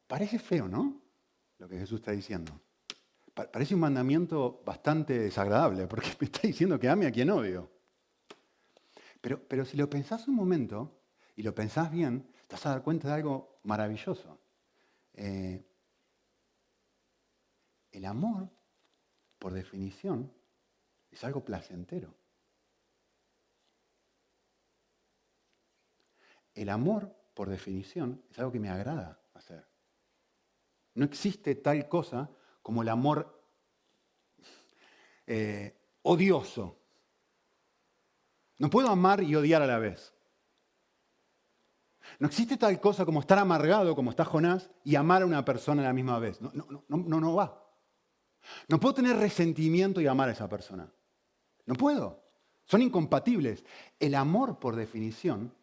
[0.07, 1.01] Parece feo, ¿no?
[1.57, 2.59] Lo que Jesús está diciendo.
[3.33, 7.69] Parece un mandamiento bastante desagradable, porque me está diciendo que ame a quien odio.
[9.21, 10.91] Pero, pero si lo pensás un momento,
[11.35, 14.39] y lo pensás bien, te vas a dar cuenta de algo maravilloso.
[15.13, 15.63] Eh,
[17.91, 18.49] el amor,
[19.39, 20.31] por definición,
[21.11, 22.13] es algo placentero.
[26.55, 29.67] El amor, por definición, es algo que me agrada hacer.
[30.95, 32.29] No existe tal cosa
[32.61, 33.43] como el amor
[35.27, 36.79] eh, odioso.
[38.57, 40.13] No puedo amar y odiar a la vez.
[42.19, 45.81] No existe tal cosa como estar amargado, como está Jonás, y amar a una persona
[45.81, 46.39] a la misma vez.
[46.41, 47.61] No, no, no, no, no va.
[48.69, 50.89] No puedo tener resentimiento y amar a esa persona.
[51.65, 52.23] No puedo.
[52.63, 53.65] Son incompatibles.
[53.99, 55.53] El amor, por definición,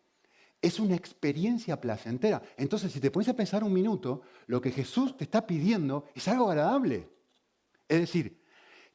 [0.63, 2.41] es una experiencia placentera.
[2.57, 6.29] Entonces, si te pones a pensar un minuto, lo que Jesús te está pidiendo es
[6.29, 7.11] algo agradable.
[7.89, 8.41] Es decir,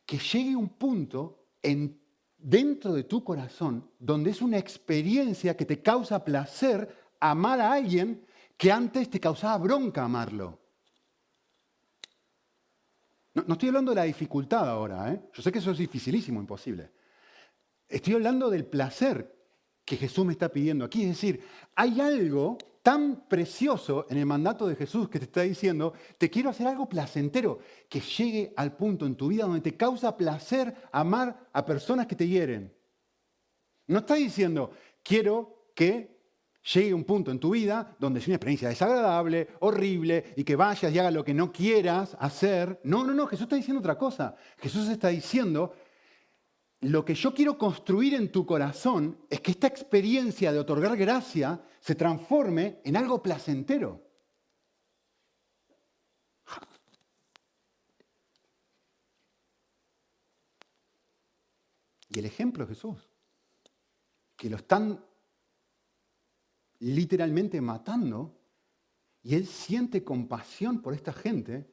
[0.06, 2.00] que llegue un punto en,
[2.38, 8.26] dentro de tu corazón donde es una experiencia que te causa placer amar a alguien
[8.56, 10.60] que antes te causaba bronca amarlo.
[13.34, 15.22] No, no estoy hablando de la dificultad ahora, ¿eh?
[15.34, 16.92] yo sé que eso es dificilísimo, imposible.
[17.90, 19.37] Estoy hablando del placer
[19.88, 21.04] que Jesús me está pidiendo aquí.
[21.04, 21.42] Es decir,
[21.74, 26.50] hay algo tan precioso en el mandato de Jesús que te está diciendo, te quiero
[26.50, 31.48] hacer algo placentero, que llegue al punto en tu vida donde te causa placer amar
[31.54, 32.76] a personas que te hieren.
[33.88, 34.72] No está diciendo,
[35.02, 36.18] quiero que
[36.74, 40.94] llegue un punto en tu vida donde es una experiencia desagradable, horrible, y que vayas
[40.94, 42.82] y hagas lo que no quieras hacer.
[42.84, 44.36] No, no, no, Jesús está diciendo otra cosa.
[44.58, 45.74] Jesús está diciendo,
[46.82, 51.62] lo que yo quiero construir en tu corazón es que esta experiencia de otorgar gracia
[51.80, 54.04] se transforme en algo placentero.
[62.10, 63.10] Y el ejemplo es Jesús.
[64.36, 65.04] que lo están
[66.80, 68.40] literalmente matando
[69.24, 71.72] y él siente compasión por esta gente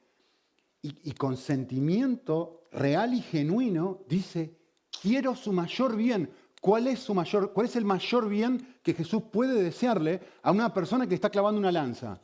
[0.81, 4.64] y, con sentimiento real y genuino dice,
[5.05, 6.33] quiero su mayor bien.
[6.63, 10.73] ¿Cuál es, su mayor, ¿Cuál es el mayor bien que Jesús puede desearle a una
[10.73, 12.19] persona que está clavando una lanza?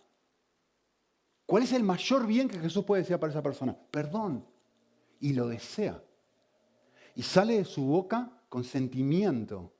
[1.44, 3.76] ¿Cuál es el mayor bien que Jesús puede desear para esa persona?
[3.90, 4.46] Perdón.
[5.20, 6.02] Y lo desea.
[7.14, 9.74] Y sale de su boca con sentimiento.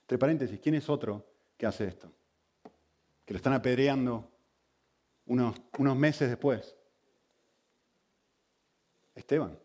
[0.00, 1.26] Entre paréntesis, ¿quién es otro
[1.58, 2.10] que hace esto?
[3.26, 4.30] Que lo están apedreando
[5.26, 6.74] unos, unos meses después.
[9.14, 9.58] Esteban,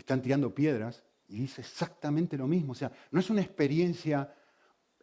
[0.00, 2.72] están tirando piedras y dice exactamente lo mismo.
[2.72, 4.34] O sea, no es una experiencia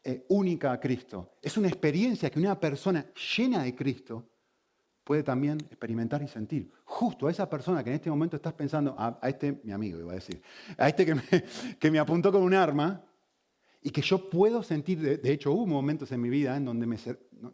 [0.04, 3.06] eh, única a Cristo, es una experiencia que una persona
[3.36, 4.30] llena de Cristo
[5.06, 6.72] puede también experimentar y sentir.
[6.84, 10.12] Justo a esa persona que en este momento estás pensando, a, este, mi amigo iba
[10.12, 10.42] a decir,
[10.78, 11.06] a este
[11.80, 13.04] que me, apuntó con un arma,
[13.82, 16.88] y que yo puedo sentir, de, hecho hubo momentos en mi vida en donde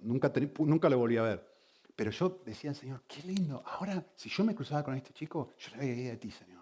[0.02, 1.46] nunca, nunca lo volví a ver,
[1.94, 5.52] pero yo decía al Señor, qué lindo, ahora si yo me cruzaba con este chico,
[5.58, 6.61] yo le veía de ti, Señor.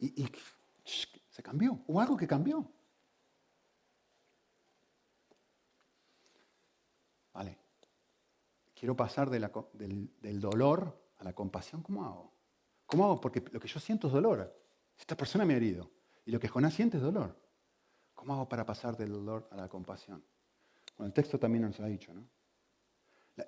[0.00, 0.26] Y,
[0.84, 2.68] se cambió, hubo algo que cambió.
[7.32, 7.58] Vale,
[8.74, 9.48] quiero pasar del,
[10.20, 12.32] del dolor a la compasión, ¿cómo hago?
[12.86, 13.20] ¿Cómo hago?
[13.20, 14.58] Porque lo que yo siento es dolor.
[14.98, 15.90] Esta persona me ha herido.
[16.24, 17.38] Y lo que Jonás siente es dolor.
[18.14, 20.24] ¿Cómo hago para pasar del dolor a la compasión?
[20.96, 22.28] Bueno, el texto también nos ha dicho, ¿no?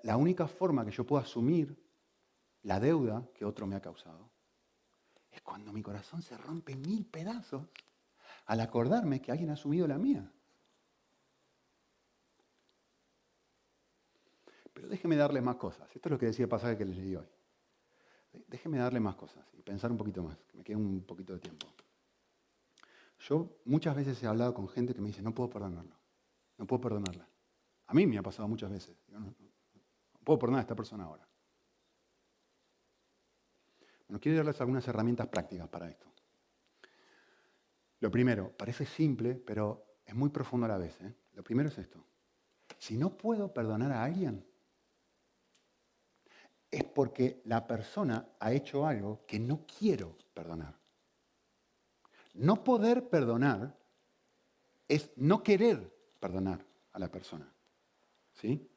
[0.03, 1.77] La, única forma que yo puedo asumir
[2.63, 4.32] la deuda que otro me ha causado
[5.33, 7.67] es cuando mi corazón se rompe en mil pedazos
[8.47, 10.31] al acordarme que alguien ha asumido la mía.
[14.73, 15.89] Pero déjeme darle más cosas.
[15.95, 17.27] Esto es lo que decía el pasaje que les leí hoy.
[18.49, 21.41] Déjeme darle más cosas y pensar un poquito más, que me quede un poquito de
[21.41, 21.67] tiempo.
[23.21, 25.95] Yo muchas veces he hablado con gente que me dice, no puedo perdonarlo,
[26.59, 27.29] no puedo perdonarla.
[27.87, 28.97] A mí me ha pasado muchas veces.
[29.09, 29.35] no,
[30.25, 31.27] puedo perdonar a esta persona ahora.
[34.13, 36.07] Bueno, quiero darles algunas herramientas prácticas para esto.
[38.01, 41.01] Lo primero, parece simple, pero es muy profundo a la vez.
[41.01, 41.15] ¿eh?
[41.33, 42.05] Lo primero es esto.
[42.77, 44.45] Si no puedo perdonar a alguien,
[46.71, 50.79] es porque la persona ha hecho algo que no quiero perdonar.
[52.35, 53.75] No poder perdonar
[54.89, 57.51] es no querer perdonar a la persona.
[58.35, 58.71] ¿Sí?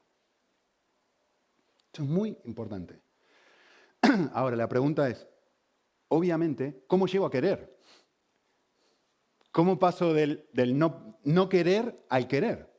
[1.87, 3.04] Esto es muy importante.
[4.33, 5.27] Ahora, la pregunta es,
[6.07, 7.77] obviamente, ¿cómo llego a querer?
[9.51, 12.73] ¿Cómo paso del, no, no querer al querer?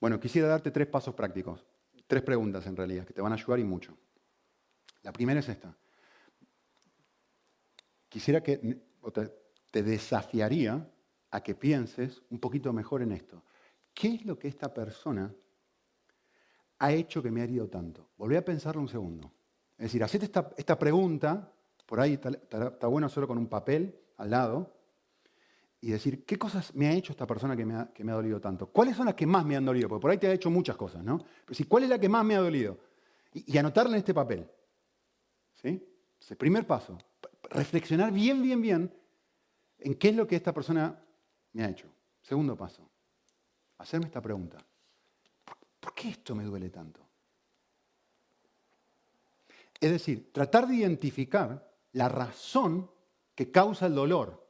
[0.00, 1.64] Bueno, quisiera darte tres pasos prácticos,
[2.06, 3.96] tres preguntas en realidad, que te van a ayudar y mucho.
[5.02, 5.76] La primera es esta
[8.12, 8.78] quisiera que
[9.70, 10.86] te desafiaría
[11.30, 13.42] a que pienses un poquito mejor en esto.
[13.94, 15.34] ¿Qué es lo que esta persona
[16.82, 18.08] ha hecho que me ha herido tanto?
[18.16, 19.30] Volví a pensarlo un segundo.
[19.78, 21.52] Es decir, hacete esta, pregunta,
[21.86, 24.74] por ahí está, bueno solo con un papel al lado,
[25.80, 28.16] y decir, ¿qué cosas me ha hecho esta persona que me ha, que me ha
[28.16, 28.66] dolido tanto?
[28.66, 29.88] ¿Cuáles son las que más me han dolido?
[29.88, 31.18] Porque por ahí te ha hecho muchas cosas, ¿no?
[31.18, 32.78] Pero sí, ¿cuál es la que más me ha dolido?
[33.32, 34.48] Y, anotarla en este papel.
[35.54, 35.82] ¿Sí?
[36.20, 36.98] Es el primer paso
[37.50, 38.92] reflexionar bien, bien, bien
[39.78, 41.00] en qué es lo que esta persona
[41.52, 41.88] me ha hecho.
[42.20, 42.88] Segundo paso,
[43.78, 44.58] hacerme esta pregunta.
[45.82, 47.00] ¿Por qué esto me duele tanto?
[49.80, 52.88] Es decir, tratar de identificar la razón
[53.34, 54.46] que causa el dolor.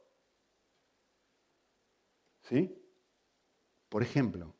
[2.43, 2.79] ¿Sí?
[3.89, 4.53] Por ejemplo,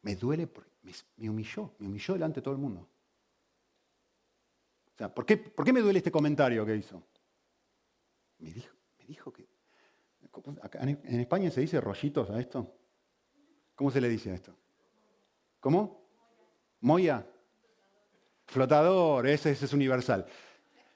[0.00, 0.70] me duele, porque
[1.18, 2.88] me humilló, me humilló delante de todo el mundo.
[4.94, 7.02] O sea, ¿por qué, ¿por qué me duele este comentario que hizo?
[8.38, 9.46] Me dijo, me dijo que...
[10.72, 12.74] en España se dice rollitos a esto.
[13.74, 14.56] ¿Cómo se le dice a esto?
[15.60, 16.03] ¿Cómo?
[16.84, 17.26] Moya.
[18.46, 20.26] Flotador, ese, es universal.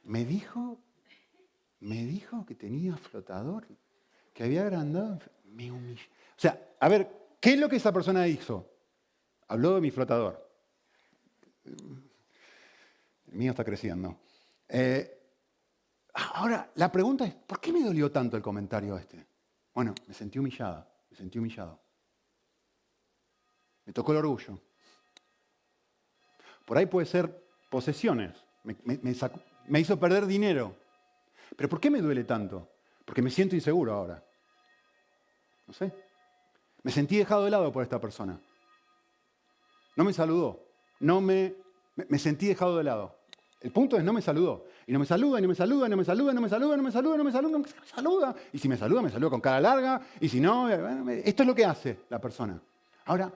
[0.05, 0.79] Me dijo,
[1.81, 3.67] me dijo que tenía flotador,
[4.35, 6.05] que había agrandado, me humilló.
[6.37, 7.11] O sea, a ver,
[7.41, 8.71] ¿qué es lo que esa persona hizo?
[9.49, 10.47] Habló de mi flotador.
[11.65, 14.21] El mío está creciendo.
[14.69, 15.19] Eh,
[16.35, 19.25] Ahora, la pregunta es, ¿por qué me dolió tanto el comentario este?
[19.73, 21.81] Bueno, me sentí humillada, me sentí humillado.
[23.85, 24.61] Me tocó el orgullo.
[26.69, 27.35] Por ahí puede ser
[27.71, 30.77] posesiones, me, hizo perder dinero.
[31.57, 32.69] Pero ¿por qué me duele tanto?
[33.07, 34.23] Porque me siento inseguro ahora.
[35.67, 35.91] No sé.
[36.83, 38.39] Me sentí dejado de lado por esta persona.
[39.97, 40.63] No me saludó.
[41.01, 41.55] No me,
[41.97, 43.17] me sentí dejado de lado.
[43.63, 44.67] El punto es no me saludó.
[44.87, 46.77] Y no me saluda, y no me saluda, y no me saluda, no me saluda,
[46.77, 48.37] no me saluda, no me saluda, no me saluda.
[48.53, 50.03] Y si me saluda, me saluda con cara larga.
[50.21, 52.61] Y si no, eh, esto es lo que hace la persona.
[53.07, 53.33] Ahora,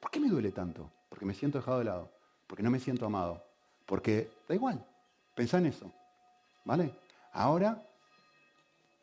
[0.00, 0.90] ¿por qué me duele tanto?
[1.08, 2.15] Porque me siento dejado de lado.
[2.46, 3.42] Porque no me siento amado.
[3.84, 4.84] Porque da igual.
[5.34, 5.92] Pensá en eso.
[6.64, 6.92] ¿Vale?
[7.32, 7.82] Ahora,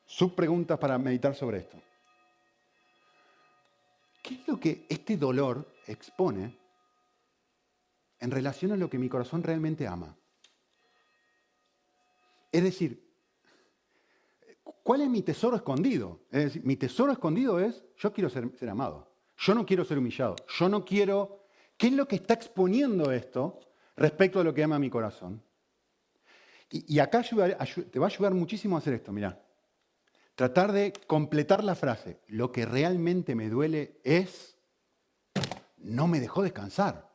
[0.06, 1.78] subpreguntas para meditar sobre esto.
[4.22, 6.58] ¿Qué es lo que este dolor expone
[8.20, 10.16] en relación a lo que mi corazón realmente ama?
[12.54, 13.04] Es decir,
[14.84, 16.22] ¿cuál es mi tesoro escondido?
[16.32, 20.36] Es decir, mi tesoro escondido es, yo quiero ser, amado, yo no quiero ser humillado,
[20.48, 21.43] yo no quiero...
[21.78, 23.60] ¿Qué es lo que está exponiendo esto
[23.96, 25.44] respecto a lo que ama mi corazón?
[26.70, 29.40] Y, acá te va a ayudar muchísimo a hacer esto, mirá.
[30.36, 32.20] Tratar de completar la frase.
[32.28, 34.58] Lo que realmente me duele es,
[35.78, 37.12] no me dejó descansar.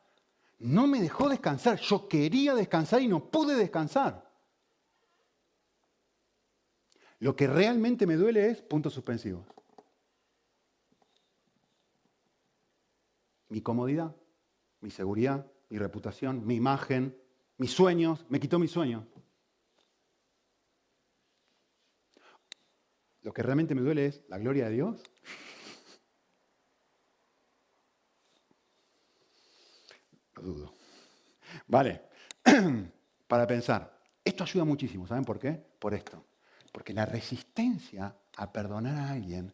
[0.59, 1.77] No me dejó descansar.
[1.79, 4.29] Yo quería descansar y no pude descansar.
[7.19, 9.45] Lo que realmente me duele es puntos suspensivos.
[13.49, 14.15] Mi comodidad,
[14.81, 17.17] mi seguridad, mi reputación, mi imagen,
[17.57, 19.05] mis sueños, me quitó mis sueños.
[23.21, 25.03] Lo que realmente me duele es la gloria de Dios.
[30.35, 30.73] Lo dudo.
[31.67, 32.01] Vale,
[33.27, 33.99] para pensar.
[34.23, 35.51] Esto ayuda muchísimo, ¿saben por qué?
[35.51, 36.25] Por esto.
[36.71, 39.53] Porque la resistencia a perdonar a alguien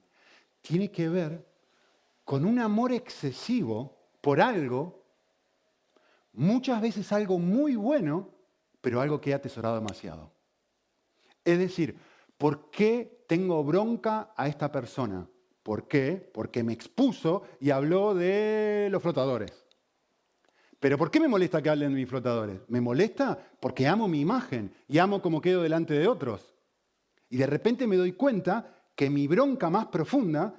[0.62, 1.46] tiene que ver
[2.24, 5.05] con un amor excesivo por algo,
[6.36, 8.30] muchas veces algo muy bueno,
[8.82, 10.32] pero algo que he atesorado demasiado.
[11.44, 11.98] Es decir,
[12.38, 15.28] ¿por qué tengo bronca a esta persona?
[15.64, 16.30] ¿Por qué?
[16.34, 19.66] Porque me expuso y habló de los flotadores.
[20.80, 22.60] ¿Pero por qué me molesta que hablen de mis flotadores?
[22.68, 26.54] Me molesta porque amo mi imagen y amo cómo quedo delante de otros.
[27.30, 30.54] Y de repente me doy cuenta que mi bronca más profunda,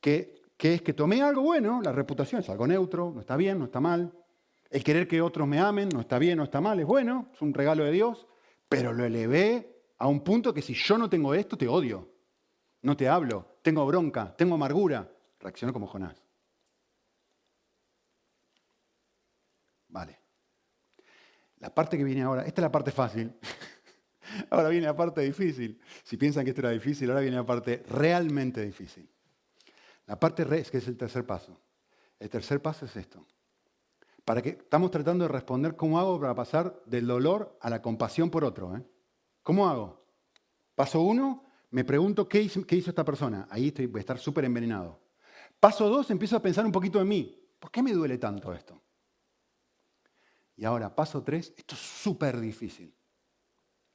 [0.00, 3.66] que, es que tomé algo bueno, la reputación es algo neutro, no está bien, no
[3.66, 4.12] está mal.
[4.70, 7.40] El querer que otros me amen, no está bien, no está mal, es bueno, es
[7.40, 8.26] un regalo de Dios,
[8.68, 12.08] pero lo elevé a un punto que si yo no tengo esto, te odio.
[12.82, 15.10] No te hablo, tengo bronca, tengo amargura.
[15.40, 16.22] Reacciono como Jonás.
[19.88, 20.20] Vale.
[21.58, 23.34] La parte que viene ahora, esta es la parte fácil.
[24.50, 25.80] Ahora viene la parte difícil.
[26.04, 29.10] Si piensan que esto era difícil, ahora viene la parte realmente difícil.
[30.04, 31.58] La parte re que es el tercer paso.
[32.18, 33.26] El tercer paso es esto.
[34.28, 38.28] Para que estamos tratando de responder cómo hago para pasar del dolor a la compasión
[38.28, 38.76] por otro.
[38.76, 38.84] ¿eh?
[39.42, 40.04] ¿Cómo hago?
[40.74, 43.48] Paso uno, me pregunto qué hizo, esta persona.
[43.48, 45.00] Ahí estoy, voy a estar súper envenenado.
[45.58, 47.42] Paso dos, empiezo a pensar un poquito en mí.
[47.58, 48.78] ¿Por qué me duele tanto esto?
[50.56, 52.94] Y ahora, paso tres, esto es súper difícil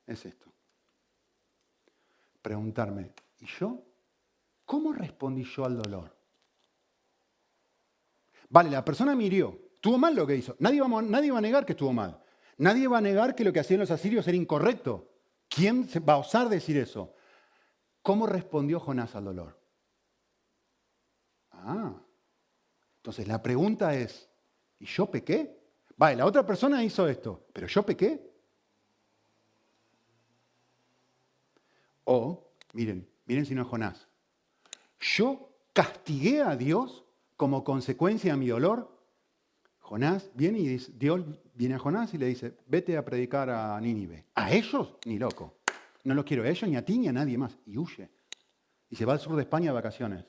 [0.08, 0.52] es esto.
[2.42, 3.84] Preguntarme, ¿y yo?
[4.66, 6.18] ¿Cómo respondí yo al dolor?
[8.50, 10.56] Vale, la persona me hirió, estuvo mal lo que hizo.
[10.60, 12.18] Nadie va, nadie va a negar que estuvo mal.
[12.58, 15.10] Nadie va a negar que lo que hacían los asirios era incorrecto.
[15.50, 17.14] ¿Quién va a osar decir eso?
[18.02, 19.60] ¿Cómo respondió Jonás al dolor?
[21.52, 22.02] Ah,
[22.96, 24.30] entonces la pregunta es,
[24.80, 25.60] ¿y yo pequé?
[25.98, 28.32] Vale, la otra persona hizo esto, pero yo pequé.
[32.06, 34.08] O, miren, miren si no es Jonás.
[35.02, 37.04] Yo castigué a Dios
[37.36, 38.93] como consecuencia de mi dolor.
[39.84, 41.22] Jonás viene y dice, Dios
[41.54, 44.26] viene a Jonás y le dice, vete a predicar a Nínive.
[44.34, 45.58] A ellos, ni loco.
[46.06, 47.58] No los quiero a ellos, ni a ti, ni a nadie más.
[47.66, 48.10] Y huye.
[48.90, 50.26] Y se va al sur de España de vacaciones.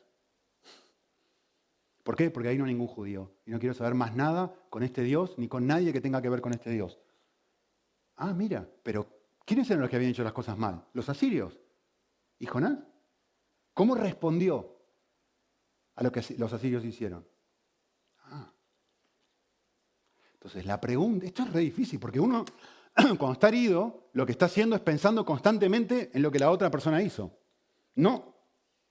[2.03, 2.31] ¿Por qué?
[2.31, 3.31] Porque ahí no hay ningún judío.
[3.47, 6.29] Y no quiero saber más nada con este Dios, ni con nadie que tenga que
[6.29, 6.99] ver con este Dios.
[8.17, 9.07] Ah, mira, pero
[9.45, 10.85] ¿quiénes eran los que habían hecho las cosas mal?
[10.95, 11.61] Los asirios.
[12.41, 12.81] ¿Y Jonás?
[13.73, 14.81] ¿Cómo respondió
[15.95, 17.25] a lo que los asirios hicieron?
[18.25, 18.53] Ah.
[20.45, 22.45] Entonces, la pregunta, esto es re difícil, porque uno,
[22.95, 26.71] cuando está herido, lo que está haciendo es pensando constantemente en lo que la otra
[26.71, 27.33] persona hizo.
[27.95, 28.35] No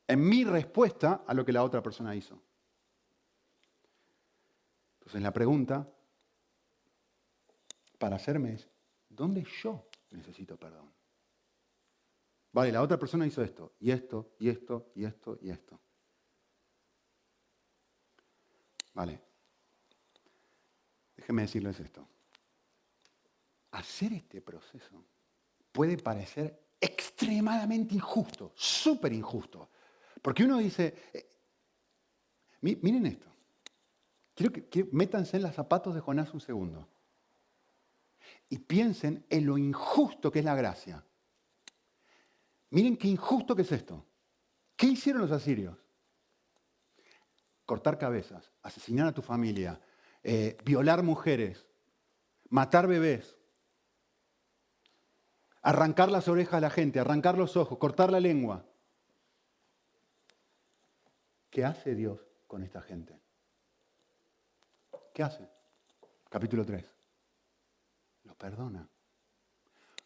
[0.08, 2.42] en mi respuesta a lo que la otra persona hizo.
[5.00, 5.88] Entonces, la pregunta
[8.00, 8.68] para hacerme es,
[9.10, 10.92] ¿dónde yo necesito perdón?
[12.52, 15.80] Vale, la otra persona hizo esto, y esto, y esto, y esto, y esto.
[18.94, 19.33] Vale.
[21.24, 22.06] Déjenme decirles esto.
[23.72, 25.06] Hacer este proceso
[25.72, 29.70] puede parecer extremadamente injusto, súper injusto.
[30.22, 31.30] Porque uno dice, eh,
[32.60, 33.26] miren esto,
[34.36, 36.90] quiero que, métanse en los zapatos de Jonás un segundo.
[38.50, 41.04] y piensen en lo injusto que es la gracia.
[42.70, 44.06] Miren qué injusto que es esto.
[44.76, 45.78] ¿Qué hicieron los asirios?
[47.66, 49.80] Cortar cabezas, asesinar a tu familia,
[50.24, 51.68] eh, violar mujeres,
[52.50, 53.36] matar bebés,
[55.62, 58.66] arrancar las orejas a la gente, arrancar los ojos, cortar la lengua.
[61.50, 63.20] ¿Qué hace Dios con esta gente?
[65.14, 65.48] ¿Qué hace?
[66.30, 66.84] Capítulo 3.
[68.24, 68.88] Lo perdona.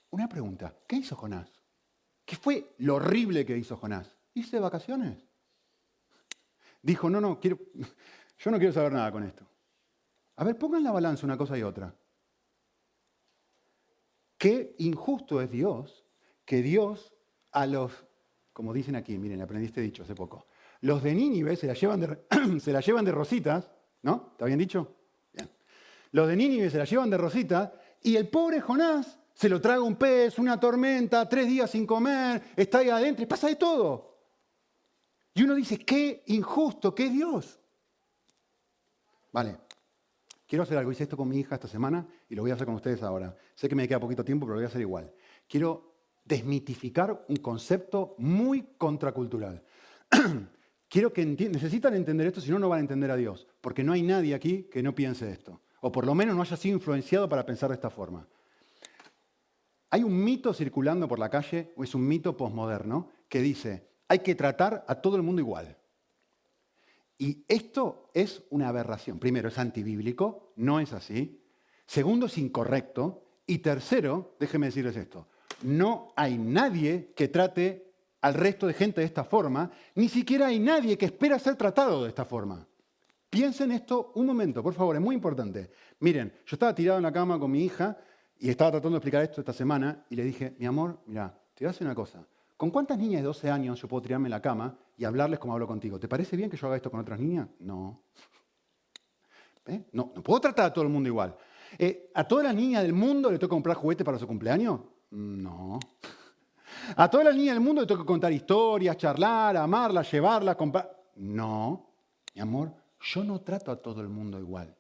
[0.09, 1.49] Una pregunta, ¿qué hizo Jonás?
[2.26, 4.15] ¿Qué fue lo horrible que hizo Jonás?
[4.34, 5.26] ¿Hice vacaciones?
[6.82, 7.57] Dijo, no, no, quiero,
[8.39, 9.45] yo no quiero saber nada con esto.
[10.38, 11.93] A ver, pongan la balanza una cosa y otra.
[14.38, 16.05] Qué injusto es Dios
[16.45, 17.13] que Dios
[17.51, 18.05] a los,
[18.53, 20.47] como dicen aquí, miren, aprendiste dicho hace poco,
[20.81, 22.25] los de Nínive se la llevan de,
[22.59, 23.71] se la llevan de rositas,
[24.03, 24.29] ¿no?
[24.33, 24.95] ¿Está bien dicho?
[25.33, 25.49] Bien.
[26.11, 27.71] Los de Nínive se la llevan de rositas
[28.03, 32.53] y el pobre Jonás se lo traga un pez, una tormenta, tres días sin comer,
[32.55, 34.17] está ahí adentro y pasa de todo.
[35.33, 37.59] Y uno dice, qué injusto, qué Dios.
[39.31, 39.57] Vale,
[40.47, 40.91] quiero hacer algo.
[40.91, 43.35] Hice esto con mi hija esta semana y lo voy a hacer con ustedes ahora.
[43.53, 45.11] Sé que me queda poquito tiempo, pero lo voy a hacer igual.
[45.47, 45.95] Quiero
[46.25, 49.63] desmitificar un concepto muy contracultural.
[50.89, 53.93] quiero que necesitan entender esto, si no, no van a entender a Dios, porque no
[53.93, 57.27] hay nadie aquí que no piense esto, o por lo menos no haya sido influenciado
[57.29, 58.27] para pensar de esta forma.
[59.89, 64.19] Hay un mito circulando por la calle, o es un mito posmoderno, que dice, hay
[64.19, 65.76] que tratar a todo el mundo igual.
[67.18, 69.20] Y esto es una aberración.
[69.20, 71.41] Primero, es antibíblico, no es así.
[71.86, 73.24] Segundo, es incorrecto.
[73.45, 75.28] Y tercero, déjenme decirles esto,
[75.63, 77.88] no hay nadie que trate
[78.22, 82.03] al resto de gente de esta forma, ni siquiera hay nadie que espera ser tratado
[82.03, 82.68] de esta forma.
[83.30, 85.72] Piensen esto un momento, por favor, es muy importante.
[85.99, 87.97] Miren, yo estaba tirado en la cama con mi hija
[88.39, 91.63] y estaba tratando de explicar esto esta semana y le dije, mi amor, mira, te
[91.63, 92.26] voy a decir una cosa.
[92.55, 95.53] ¿Con cuántas niñas de 12 años yo puedo tirarme en la cama y hablarles como
[95.53, 95.99] hablo contigo?
[95.99, 97.47] ¿Te parece bien que yo haga esto con otras niñas?
[97.59, 98.03] No.
[99.67, 99.85] ¿Eh?
[99.91, 101.35] No, no puedo tratar a todo el mundo igual.
[101.77, 104.79] Eh, ¿A todas las niñas del mundo le que comprar juguetes para su cumpleaños?
[105.11, 105.79] No.
[106.95, 111.05] ¿A todas las niñas del mundo le tengo que contar historias, charlar, amarlas, llevarlas, comprar?
[111.15, 111.91] No.
[112.33, 114.75] Mi amor, yo no trato a todo el mundo igual.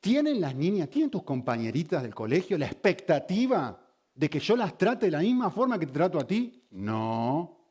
[0.00, 3.78] ¿Tienen las niñas, tienen tus compañeritas del colegio la expectativa
[4.14, 6.66] de que yo las trate de la misma forma que te trato a ti?
[6.70, 7.61] No.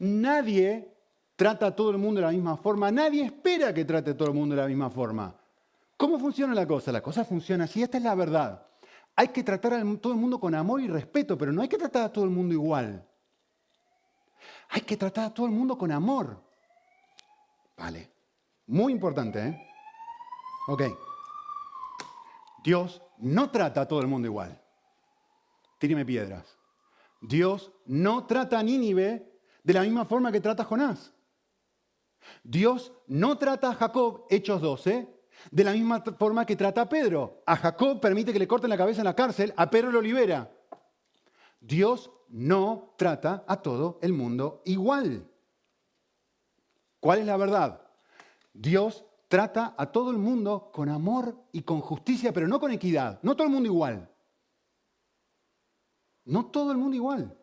[0.00, 0.94] Nadie
[1.36, 2.90] trata a todo el mundo de la misma forma.
[2.90, 5.34] Nadie espera que trate a todo el mundo de la misma forma.
[5.96, 6.92] ¿Cómo funciona la cosa?
[6.92, 8.66] La cosa funciona así, esta es la verdad.
[9.16, 11.76] Hay que tratar a todo el mundo con amor y respeto, pero no hay que
[11.76, 13.06] tratar a todo el mundo igual.
[14.70, 16.42] Hay que tratar a todo el mundo con amor.
[17.76, 18.10] Vale.
[18.66, 19.68] Muy importante, ¿eh?
[20.68, 20.82] Ok.
[22.62, 24.60] Dios no trata a todo el mundo igual.
[25.78, 26.56] Tíreme piedras.
[27.20, 29.29] Dios no trata a Nínive
[29.62, 31.12] de la misma forma que trata a Jonás.
[32.42, 35.08] Dios no trata a Jacob, Hechos 12,
[35.50, 37.42] de la misma forma que trata a Pedro.
[37.46, 40.50] A Jacob permite que le corten la cabeza en la cárcel, a Pedro lo libera.
[41.60, 45.28] Dios no trata a todo el mundo igual.
[47.00, 47.82] ¿Cuál es la verdad?
[48.52, 53.20] Dios trata a todo el mundo con amor y con justicia, pero no con equidad.
[53.22, 54.10] No todo el mundo igual.
[56.24, 57.39] No todo el mundo igual.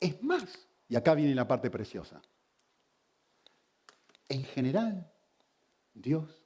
[0.00, 2.22] Es más, y acá viene la parte preciosa.
[4.28, 5.10] En general,
[5.92, 6.44] Dios,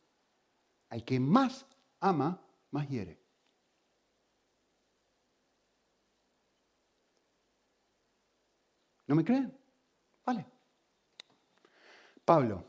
[0.88, 1.66] al que más
[2.00, 2.40] ama,
[2.70, 3.20] más hiere.
[9.07, 9.57] ¿No me creen?
[10.24, 10.46] Vale.
[12.24, 12.64] Pablo.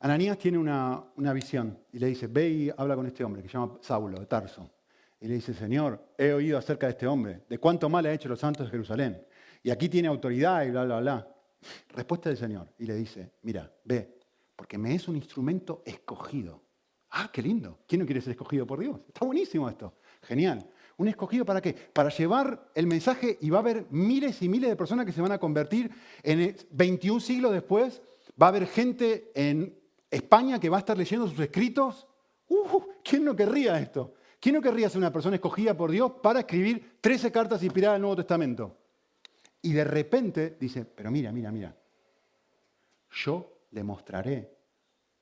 [0.00, 3.54] Ananías tiene una, visión y le dice, ve y habla con este hombre que se
[3.54, 4.70] llama Saulo, de Tarso.
[5.20, 8.28] Y le dice, Señor, he oído acerca de este hombre, de cuánto mal ha hecho
[8.28, 9.26] los santos de Jerusalén.
[9.62, 11.28] Y aquí tiene autoridad y bla, bla, bla.
[11.88, 12.68] Respuesta del Señor.
[12.78, 14.18] Y le dice, mira, ve,
[14.54, 16.62] porque me es un instrumento escogido.
[17.10, 17.80] Ah, qué lindo.
[17.86, 19.00] ¿Quién no quiere ser escogido por Dios?
[19.08, 19.94] Está buenísimo esto.
[20.22, 20.68] Genial.
[20.98, 21.72] ¿Un escogido para qué?
[21.72, 25.20] Para llevar el mensaje y va a haber miles y miles de personas que se
[25.20, 25.90] van a convertir
[26.22, 28.02] en 21 siglos después.
[28.40, 29.78] Va a haber gente en
[30.10, 32.06] España que va a estar leyendo sus escritos.
[32.48, 34.14] Uh, ¿Quién no querría esto?
[34.40, 38.02] ¿Quién no querría ser una persona escogida por Dios para escribir 13 cartas inspiradas del
[38.02, 38.76] Nuevo Testamento?
[39.62, 41.76] Y de repente dice, pero mira, mira, mira,
[43.10, 44.56] yo le mostraré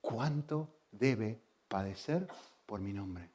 [0.00, 2.26] cuánto debe padecer
[2.66, 3.30] por mi nombre.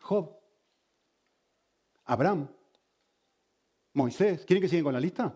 [0.00, 0.40] Job,
[2.06, 2.48] Abraham,
[3.92, 4.44] Moisés.
[4.44, 5.32] ¿Quieren que sigan con la lista?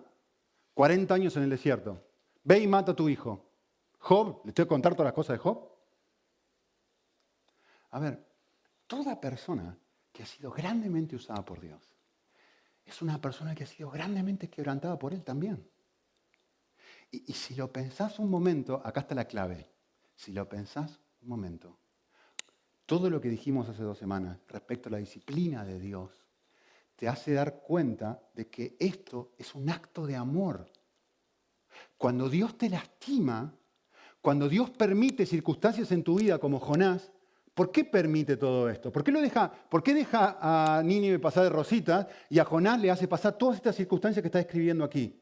[0.75, 2.03] 40 años en el desierto.
[2.43, 3.44] ve y mata a tu hijo.
[4.05, 5.67] Job, ¿le tengo que contar todas las cosas de Job?
[7.93, 8.23] A ver,
[8.87, 9.79] toda persona
[10.13, 11.83] que ha sido grandemente usada por Dios
[12.85, 15.67] es una persona que ha sido grandemente quebrantada por Él también.
[17.11, 19.73] Y, y si lo pensás un momento, acá está la clave.
[20.15, 21.79] Si lo pensás un momento,
[22.85, 26.11] todo lo que dijimos hace dos semanas respecto a la disciplina de Dios
[26.95, 30.71] te hace dar cuenta de que esto es un acto de amor.
[31.97, 33.59] Cuando Dios te lastima,
[34.25, 37.13] cuando Dios permite circunstancias en tu vida como Jonás,
[37.53, 38.91] ¿por qué permite todo esto?
[38.91, 42.81] ¿Por qué, lo deja, ¿Por qué deja a Nínive pasar de rosita y a Jonás
[42.81, 45.21] le hace pasar todas estas circunstancias que está escribiendo aquí?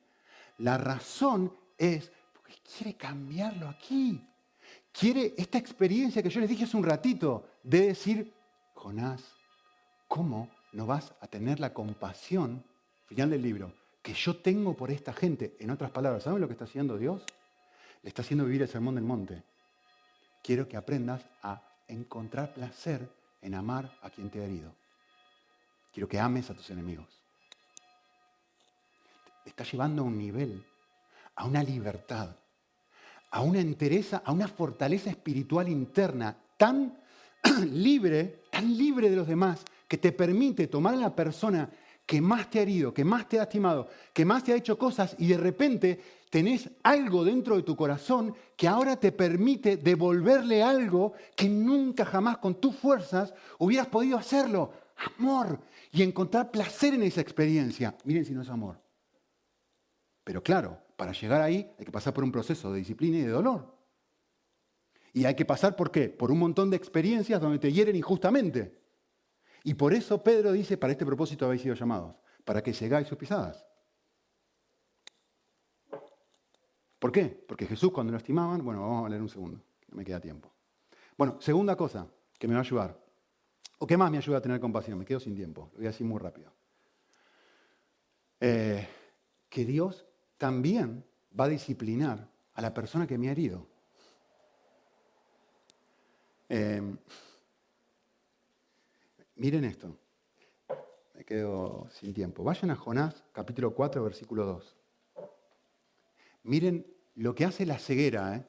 [0.59, 4.25] La razón es porque quiere cambiarlo aquí.
[4.93, 8.33] Quiere esta experiencia que yo les dije hace un ratito de decir,
[8.75, 9.21] Jonás,
[10.07, 12.63] ¿cómo no vas a tener la compasión,
[13.07, 15.57] final del libro, que yo tengo por esta gente?
[15.59, 17.25] En otras palabras, ¿saben lo que está haciendo Dios?
[18.03, 19.43] Le está haciendo vivir el sermón del monte.
[20.43, 23.09] Quiero que aprendas a encontrar placer
[23.41, 24.75] en amar a quien te ha herido.
[25.93, 27.07] Quiero que ames a tus enemigos.
[29.45, 30.65] Te está llevando a un nivel,
[31.37, 32.37] a una libertad,
[33.31, 36.99] a una entereza, a una fortaleza espiritual interna tan
[37.71, 41.69] libre, tan libre de los demás, que te permite tomar a la persona
[42.07, 44.77] que más te ha herido, que más te ha estimado, que más te ha hecho
[44.79, 46.01] cosas y de repente
[46.31, 52.39] tenés algo dentro de tu corazón que ahora te permite devolverle algo que nunca jamás
[52.39, 54.73] con tus fuerzas hubieras podido hacerlo.
[55.19, 55.61] Amor.
[55.93, 57.97] Y encontrar placer en esa experiencia.
[58.05, 58.81] Miren si no es amor.
[60.25, 63.29] Pero claro, para llegar ahí hay que pasar por un proceso de disciplina y de
[63.29, 63.77] dolor.
[65.13, 66.09] Y hay que pasar por qué?
[66.09, 68.82] Por un montón de experiencias donde te hieren injustamente.
[69.65, 73.19] Y por eso Pedro dice, para este propósito habéis sido llamados, para que llegáis sus
[73.19, 73.65] pisadas.
[76.99, 77.25] ¿Por qué?
[77.25, 80.53] Porque Jesús cuando lo estimaban, bueno, vamos a leer un segundo, no me queda tiempo.
[81.17, 82.07] Bueno, segunda cosa
[82.39, 83.01] que me va a ayudar,
[83.79, 85.91] o qué más me ayuda a tener compasión, me quedo sin tiempo, lo voy a
[85.91, 86.53] decir muy rápido.
[88.41, 88.89] Eh,
[89.49, 90.07] que Dios
[90.39, 91.05] también
[91.39, 93.67] va a disciplinar a la persona que me ha herido.
[96.49, 96.97] Eh,
[99.43, 99.99] Miren esto.
[101.17, 102.45] Me quedo sin tiempo.
[102.45, 104.77] Vayan a Jonás, capítulo 4, versículo 2.
[106.45, 106.87] Miren
[107.17, 108.37] lo que hace la ceguera.
[108.37, 108.47] ¿eh?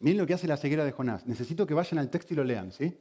[0.00, 1.26] Miren lo que hace la ceguera de Jonás.
[1.26, 3.00] Necesito que vayan al texto y lo lean, ¿sí?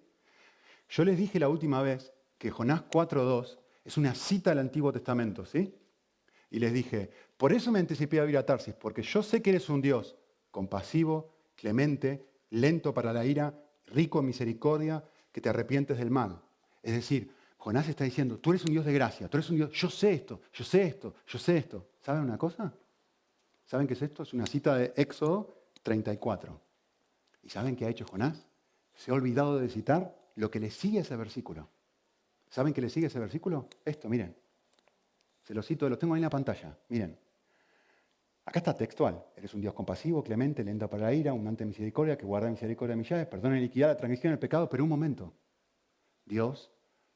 [0.87, 5.45] Yo les dije la última vez que Jonás 4.2 es una cita del Antiguo Testamento,
[5.45, 5.75] ¿sí?
[6.49, 9.49] Y les dije, por eso me anticipé a ir a Tarsis, porque yo sé que
[9.49, 10.15] eres un Dios
[10.49, 13.53] compasivo, clemente, lento para la ira,
[13.87, 15.03] rico en misericordia,
[15.33, 16.41] que te arrepientes del mal.
[16.81, 19.71] Es decir, Jonás está diciendo, tú eres un Dios de gracia, tú eres un Dios,
[19.71, 21.89] yo sé esto, yo sé esto, yo sé esto.
[21.99, 22.73] ¿Saben una cosa?
[23.65, 24.23] ¿Saben qué es esto?
[24.23, 26.59] Es una cita de Éxodo 34.
[27.43, 28.45] ¿Y saben qué ha hecho Jonás?
[28.95, 31.69] Se ha olvidado de citar lo que le sigue a ese versículo.
[32.49, 33.67] ¿Saben qué le sigue a ese versículo?
[33.85, 34.35] Esto, miren.
[35.43, 36.77] Se lo cito, lo tengo ahí en la pantalla.
[36.89, 37.17] Miren.
[38.45, 39.23] Acá está textual.
[39.35, 42.95] Eres un Dios compasivo, clemente, lento para la ira, un de misericordia, que guarda misericordia
[42.95, 45.33] de millares, perdona y liquidar la transgresión el pecado, pero un momento.
[46.31, 46.71] Dios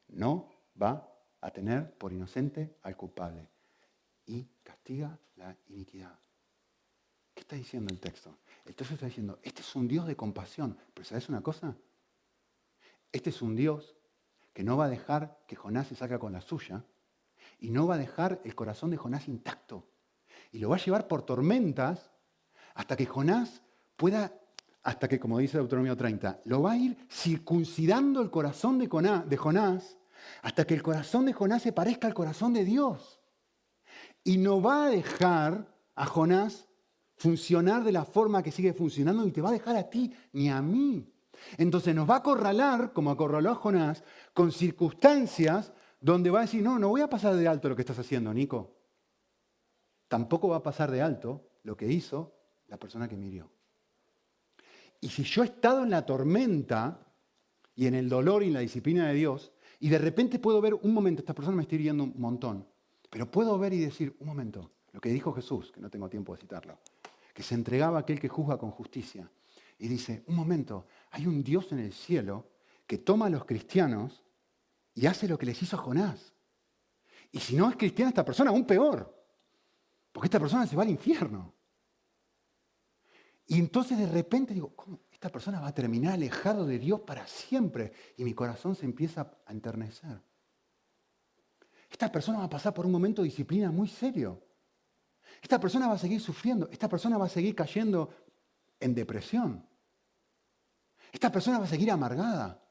[0.09, 0.51] no
[0.82, 1.09] va
[1.39, 3.47] a tener por inocente al culpable
[4.26, 6.20] y castiga la iniquidad.
[7.34, 8.38] ¿Qué está diciendo el texto?
[8.66, 11.78] El texto está diciendo, este es un Dios de compasión, pero ¿sabes una cosa?
[13.09, 13.95] Este es un Dios
[14.51, 16.84] que no va a dejar que Jonás se saque con la suya
[17.57, 19.88] y no va a dejar el corazón de Jonás intacto.
[20.51, 22.11] Y lo va a llevar por tormentas
[22.74, 23.61] hasta que Jonás
[23.95, 24.34] pueda
[24.86, 29.97] hasta que, como dice Deuteronomio 30, lo va a ir circuncidando el corazón de Jonás
[30.43, 33.19] hasta que el corazón de Jonás se parezca al corazón de Dios.
[34.23, 36.67] Y no va a dejar a Jonás
[37.15, 40.49] funcionar de la forma que sigue funcionando, ni te va a dejar a ti ni
[40.51, 41.11] a mí.
[41.57, 44.03] Entonces nos va a acorralar, como acorraló a Jonás,
[44.36, 47.81] con circunstancias donde va a decir, no, no voy a pasar de alto lo que
[47.81, 48.77] estás haciendo, Nico.
[50.07, 52.36] Tampoco va a pasar de alto lo que hizo
[52.67, 53.55] la persona que me.
[55.06, 56.99] Y si yo he estado en la tormenta
[57.76, 60.74] y en el dolor y en la disciplina de Dios, y de repente puedo ver,
[60.74, 62.68] un momento, esta persona me está hiriendo un montón,
[63.12, 66.34] pero puedo ver y decir, un momento, lo que dijo Jesús, que no tengo tiempo
[66.34, 66.80] de citarlo,
[67.36, 69.30] que se entregaba a aquel que juzga con justicia,
[69.78, 72.49] y dice, un momento, hay un Dios en el cielo
[72.88, 74.24] que toma a los cristianos
[74.95, 76.34] y hace lo que les hizo Jonás.
[77.32, 79.16] Y si no es cristiana esta persona, aún peor,
[80.12, 81.53] porque esta persona se va al infierno.
[83.48, 85.00] Y entonces de repente digo, ¿cómo?
[85.12, 87.93] Esta persona va a terminar alejado de Dios para siempre.
[88.18, 90.22] Y mi corazón se empieza a enternecer.
[91.89, 94.43] Esta persona va a pasar por un momento de disciplina muy serio.
[95.41, 98.10] esta persona va a seguir sufriendo, esta persona va a seguir cayendo
[98.80, 99.68] en depresión.
[101.12, 102.62] Esta persona va a seguir amargada.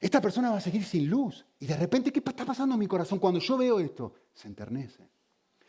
[0.00, 1.46] Esta persona va a seguir sin luz.
[1.60, 3.18] Y de repente, ¿qué está pasando en mi corazón?
[3.18, 5.08] Cuando yo veo esto, se enternece.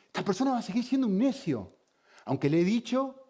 [0.08, 1.78] Esta persona va a seguir siendo un necio.
[2.26, 3.25] Aunque le he dicho,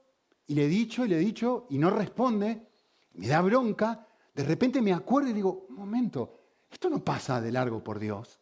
[0.47, 2.67] y le he dicho, y le he dicho, y no responde,
[3.13, 6.39] me da bronca, de repente me acuerdo y digo, un momento,
[6.69, 8.39] esto no pasa de largo por Dios.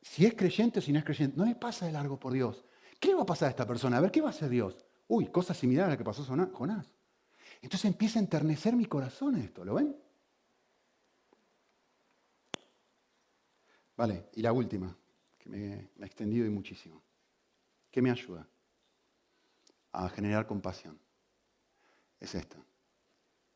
[0.00, 2.64] Si es creyente o si no es creyente, no le pasa de largo por Dios.
[2.98, 3.98] ¿Qué le va a pasar a esta persona?
[3.98, 4.76] A ver, ¿qué va a hacer Dios?
[5.08, 6.92] Uy, cosa similar a la que pasó Jonás.
[7.60, 9.96] Entonces empieza a enternecer mi corazón esto, ¿lo ven?
[13.96, 14.96] Vale, y la última,
[15.38, 17.02] que me, ha extendido y muchísimo.
[17.90, 18.48] ¿Qué me ayuda
[19.92, 20.98] a generar compasión?
[22.18, 22.56] Es esta.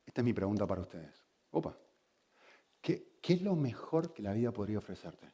[0.04, 1.24] Esta es mi pregunta para ustedes.
[1.50, 1.76] Opa,
[2.80, 5.32] ¿qué, es lo mejor que la vida podría ofrecerte?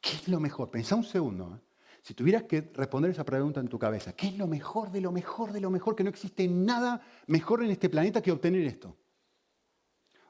[0.00, 0.70] ¿Qué es lo mejor?
[0.70, 1.54] Pensá un segundo.
[1.54, 1.68] ¿eh?
[2.02, 5.12] Si tuvieras que responder esa pregunta en tu cabeza, ¿qué es lo mejor de lo
[5.12, 5.94] mejor de lo mejor?
[5.94, 8.96] Que no existe nada mejor en este planeta que obtener esto.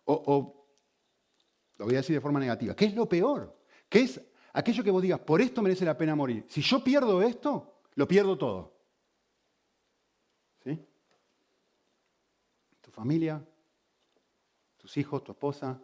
[0.04, 0.66] O,
[1.76, 3.56] lo voy a decir de forma negativa, ¿qué es lo peor?
[3.88, 4.20] ¿Qué es
[4.52, 6.44] aquello que vos digas, por esto merece la pena morir?
[6.48, 8.74] Si yo pierdo esto, lo pierdo todo.
[10.64, 10.84] ¿Sí?
[12.80, 13.46] Tu familia,
[14.76, 15.80] tus hijos, tu esposa,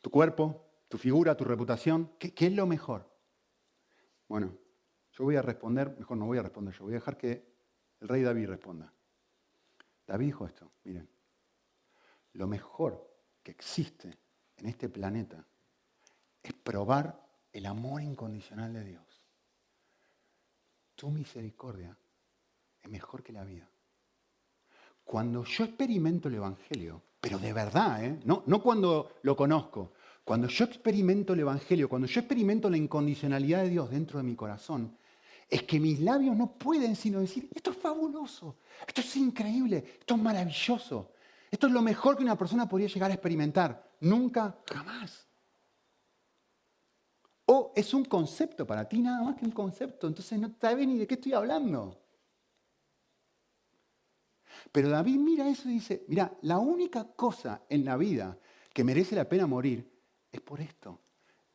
[0.00, 2.12] tu cuerpo, tu figura, tu reputación.
[2.20, 3.12] ¿Qué, es lo mejor?
[4.28, 4.56] Bueno,
[5.10, 7.52] yo voy a responder, mejor no voy a responder yo, voy a dejar que
[7.98, 8.94] el rey David responda.
[10.06, 11.10] David dijo esto, miren,
[12.34, 14.16] lo mejor que existe
[14.56, 15.44] en este planeta
[16.44, 19.24] es probar el amor incondicional de Dios.
[20.94, 21.98] Tu misericordia
[22.80, 23.68] es mejor que la vida.
[25.08, 28.20] Cuando yo experimento el Evangelio, pero de verdad, ¿eh?
[28.26, 33.62] no, no cuando lo conozco, cuando yo experimento el Evangelio, cuando yo experimento la incondicionalidad
[33.62, 34.98] de Dios dentro de mi corazón,
[35.48, 40.14] es que mis labios no pueden sino decir, esto es fabuloso, esto es increíble, esto
[40.14, 41.12] es maravilloso,
[41.50, 43.90] esto es lo mejor que una persona podría llegar a experimentar.
[44.00, 45.26] Nunca, jamás.
[47.46, 50.98] O es un concepto para ti nada más que un concepto, entonces no sabes ni
[50.98, 52.07] de qué estoy hablando.
[54.72, 58.38] Pero David mira eso y dice, mira, la única cosa en la vida
[58.72, 59.90] que merece la pena morir
[60.30, 61.00] es por esto,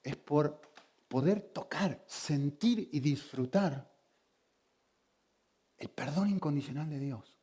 [0.02, 0.62] es por
[1.08, 3.92] poder tocar, sentir y disfrutar
[5.78, 7.38] el perdón incondicional de Dios.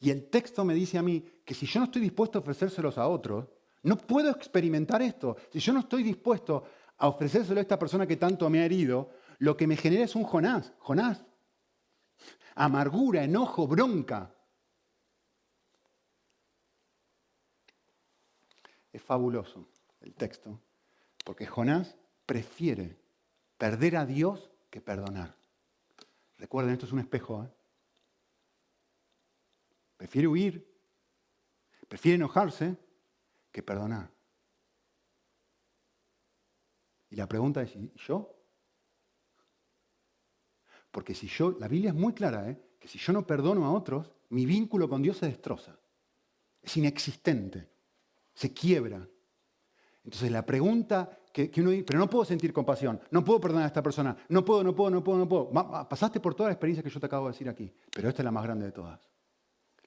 [0.00, 2.98] Y el texto me dice a mí que si yo no estoy dispuesto a ofrecérselos
[2.98, 3.48] a otros,
[3.82, 5.36] no puedo experimentar esto.
[5.52, 6.64] Si yo no estoy dispuesto
[6.98, 10.14] a ofrecérselo a esta persona que tanto me ha herido, lo que me genera es
[10.14, 10.72] un Jonás.
[10.78, 11.24] Jonás.
[12.54, 14.34] Amargura, enojo, bronca.
[18.92, 19.68] Es fabuloso
[20.00, 20.60] el texto,
[21.24, 21.96] porque Jonás
[22.26, 22.98] prefiere
[23.56, 25.34] perder a Dios que perdonar.
[26.38, 27.44] Recuerden, esto es un espejo.
[27.44, 27.50] ¿eh?
[29.96, 30.68] Prefiere huir,
[31.88, 32.76] prefiere enojarse
[33.52, 34.10] que perdonar.
[37.10, 38.41] Y la pregunta es, ¿y yo?
[40.92, 42.62] Porque si yo, la Biblia es muy clara, ¿eh?
[42.78, 45.76] que si yo no perdono a otros, mi vínculo con Dios se destroza.
[46.62, 47.72] Es inexistente
[48.34, 49.06] se quiebra.
[50.04, 53.68] Entonces la pregunta que, uno dice, pero no puedo sentir compasión, no puedo perdonar a
[53.68, 55.50] esta persona, no puedo, no puedo, no puedo, no puedo.
[55.88, 58.24] Pasaste por toda la experiencia que yo te acabo de decir aquí, pero esta es
[58.24, 59.08] la más grande de todas.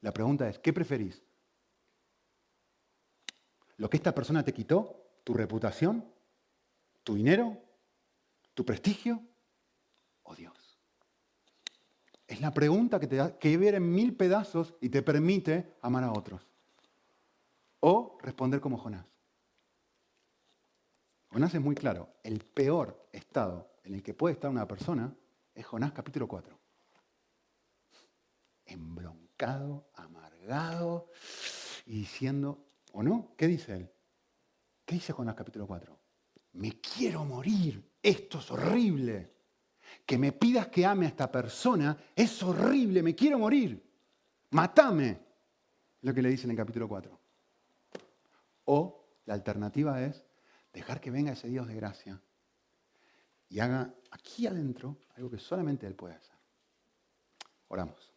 [0.02, 1.22] La pregunta es, ¿qué preferís?
[3.78, 5.20] ¿Lo que esta persona te quitó?
[5.24, 6.06] ¿Tu reputación?
[7.04, 7.58] ¿Tu dinero?
[8.54, 9.22] ¿Tu prestigio?
[10.24, 10.65] ¿O Dios?
[12.28, 16.04] Es la pregunta que te da que ver en mil pedazos y te permite amar
[16.04, 16.42] a otros.
[17.82, 19.06] O responder como Jonás.
[21.30, 22.16] Jonás es muy claro.
[22.24, 25.16] El peor estado en el que puede estar una persona
[25.54, 26.58] es Jonás capítulo 4.
[28.66, 31.12] Embroncado, amargado
[31.86, 33.36] y diciendo, ¿o no?
[33.38, 33.92] ¿Qué dice él?
[34.84, 36.00] ¿Qué dice Jonás capítulo 4?
[36.54, 39.35] Me quiero morir, esto es horrible.
[40.06, 43.82] Que me pidas que ame a esta persona es horrible, me quiero morir.
[44.52, 45.20] Matame.
[46.02, 47.20] Lo que le dice en el capítulo 4.
[48.66, 50.24] O la alternativa es
[50.72, 52.22] dejar que venga ese Dios de gracia
[53.50, 56.36] y haga aquí adentro algo que solamente Él puede hacer.
[57.68, 58.12] Oramos.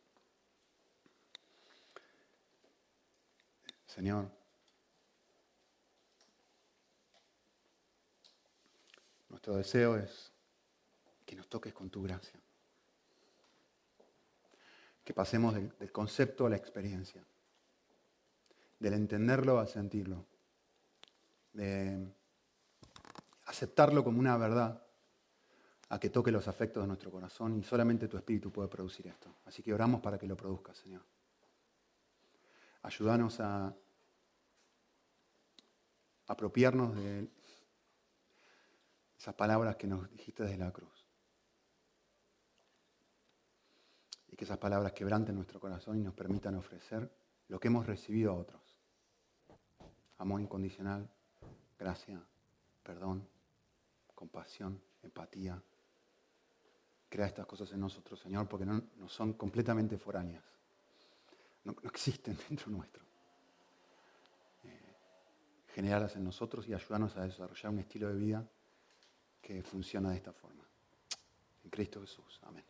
[3.86, 4.30] Señor,
[9.28, 10.27] nuestro deseo es
[11.28, 12.40] que nos toques con tu gracia,
[15.04, 17.22] que pasemos del, concepto a la experiencia,
[18.80, 20.24] del entenderlo al sentirlo
[21.52, 22.14] de
[23.44, 24.82] aceptarlo como una verdad,
[25.90, 29.36] a que toque los afectos de nuestro corazón y solamente tu espíritu puede producir esto.
[29.44, 31.02] Así que oramos para que lo produzca, Señor.
[32.82, 33.74] Ayúdanos a
[36.26, 37.28] apropiarnos de
[39.18, 41.06] esas palabras que nos dijiste desde la cruz.
[44.27, 47.10] Y que esas palabras quebranten nuestro corazón y nos permitan ofrecer
[47.48, 48.78] lo que hemos recibido a otros.
[50.18, 51.10] Amor incondicional,
[51.76, 52.24] gracia,
[52.84, 53.26] perdón,
[54.14, 55.60] compasión, empatía.
[57.08, 60.44] Crea estas cosas en nosotros, Señor, porque no, son completamente foráneas.
[61.64, 63.02] No, existen dentro nuestro.
[64.62, 64.94] Eh,
[65.74, 68.48] generarlas en nosotros y ayudarnos a desarrollar un estilo de vida
[69.42, 70.64] que funciona de esta forma.
[71.64, 72.38] En Cristo Jesús.
[72.44, 72.67] Amén.